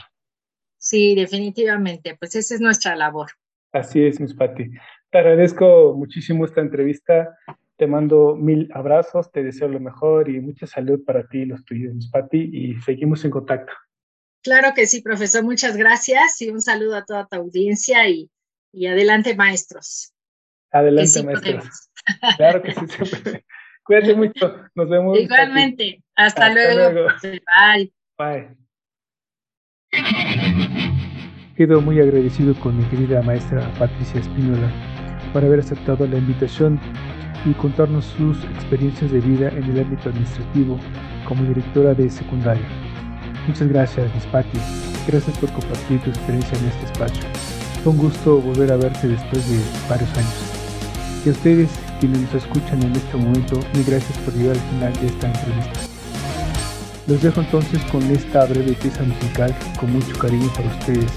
[0.78, 3.28] Sí, definitivamente, pues esa es nuestra labor.
[3.72, 4.70] Así es, Miss Patti.
[5.10, 7.36] Te agradezco muchísimo esta entrevista.
[7.76, 11.64] Te mando mil abrazos, te deseo lo mejor y mucha salud para ti y los
[11.64, 13.72] tuyos, Miss Patti, y seguimos en contacto.
[14.42, 15.44] Claro que sí, profesor.
[15.44, 18.30] Muchas gracias y un saludo a toda tu audiencia y,
[18.72, 20.15] y adelante, maestros.
[20.72, 21.60] Adelante, maestro.
[22.36, 23.44] Claro que sí, siempre.
[23.82, 24.60] Cuídate mucho.
[24.74, 25.18] Nos vemos.
[25.18, 26.02] Igualmente.
[26.14, 27.08] Hasta, luego.
[27.22, 27.92] Bye.
[28.16, 28.56] Bye.
[31.56, 34.70] Quedo muy agradecido con mi querida maestra Patricia Espínola
[35.32, 36.78] por haber aceptado la invitación
[37.44, 40.78] y contarnos sus experiencias de vida en el ámbito administrativo
[41.26, 42.66] como directora de secundaria.
[43.46, 44.58] Muchas gracias, Miss Patti.
[45.06, 47.22] Gracias por compartir tu experiencia en este espacio.
[47.82, 50.55] Fue un gusto volver a verte después de varios años.
[51.26, 51.68] Y a ustedes
[51.98, 55.80] quienes nos escuchan en este momento, mil gracias por llegar al final de esta entrevista.
[57.08, 61.10] Los dejo entonces con esta breve pieza musical con mucho cariño para ustedes.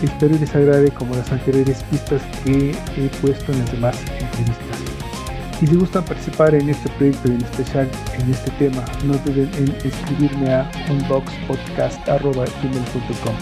[0.00, 4.78] Espero les agrade como las anteriores pistas que he puesto en las demás entrevistas.
[5.58, 9.50] Si les gustan participar en este proyecto y en especial en este tema, no duden
[9.58, 13.34] en escribirme a unboxpodcast.com.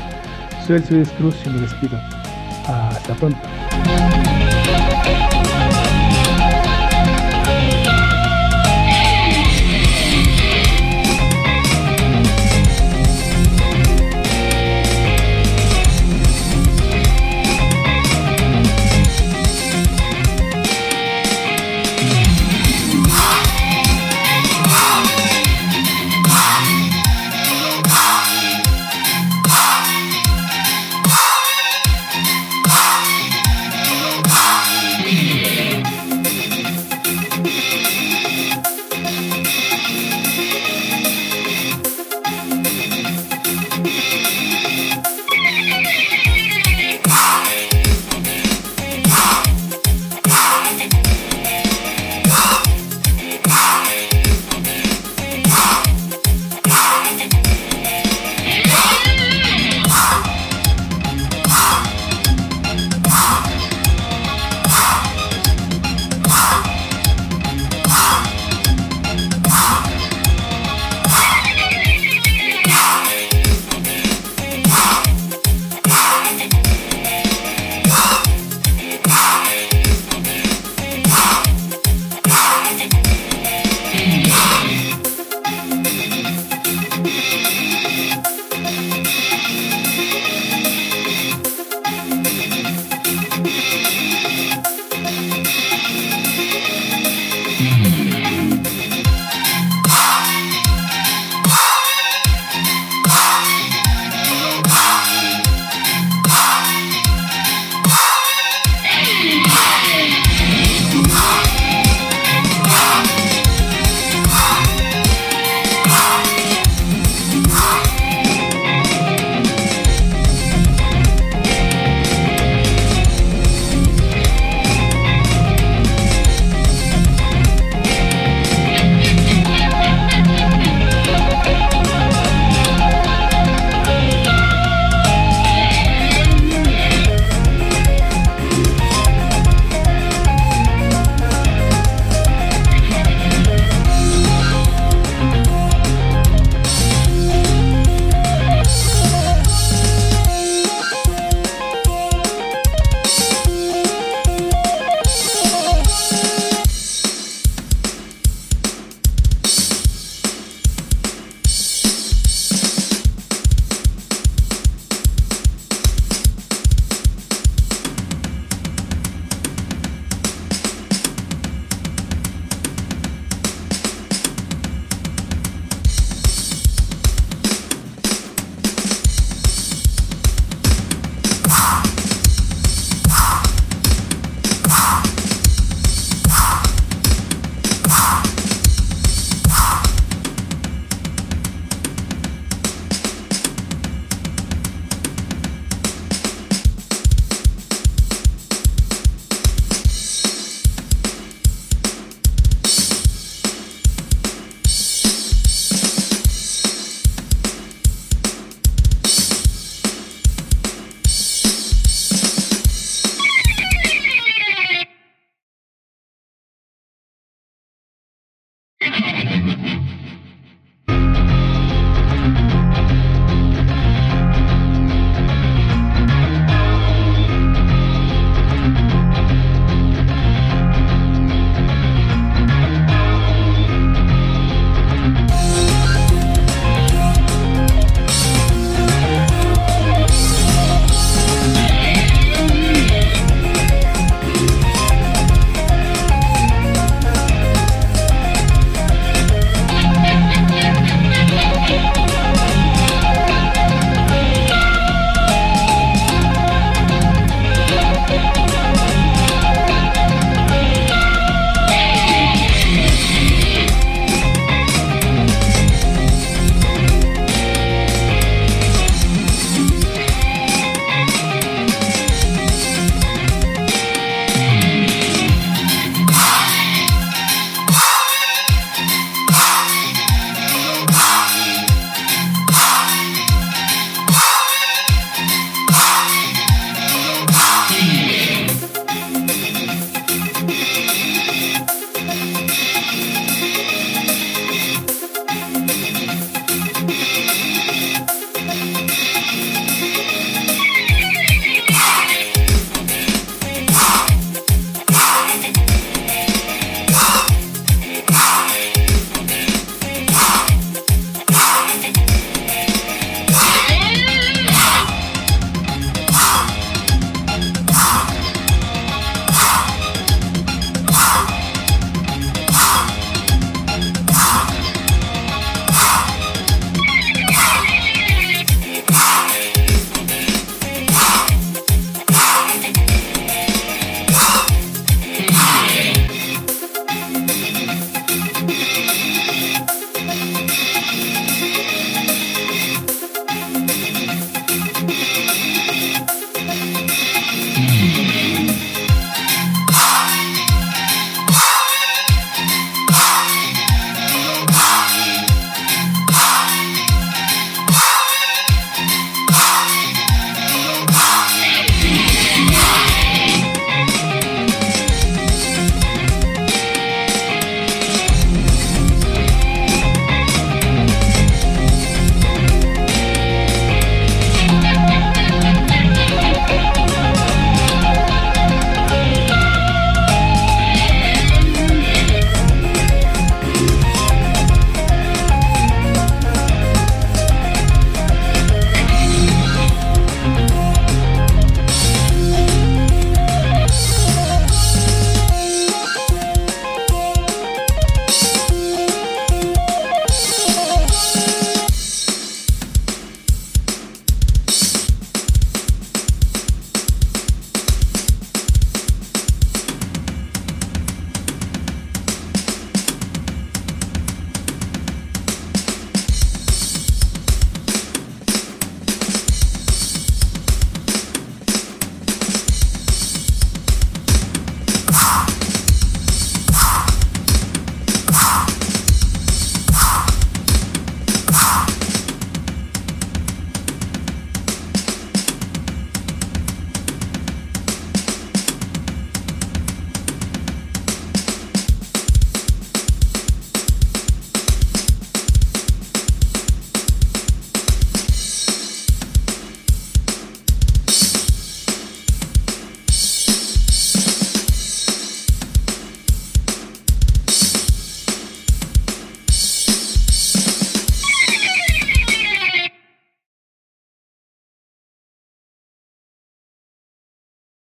[0.67, 2.01] Soy el Cruz y me despido.
[2.67, 4.26] Hasta pronto.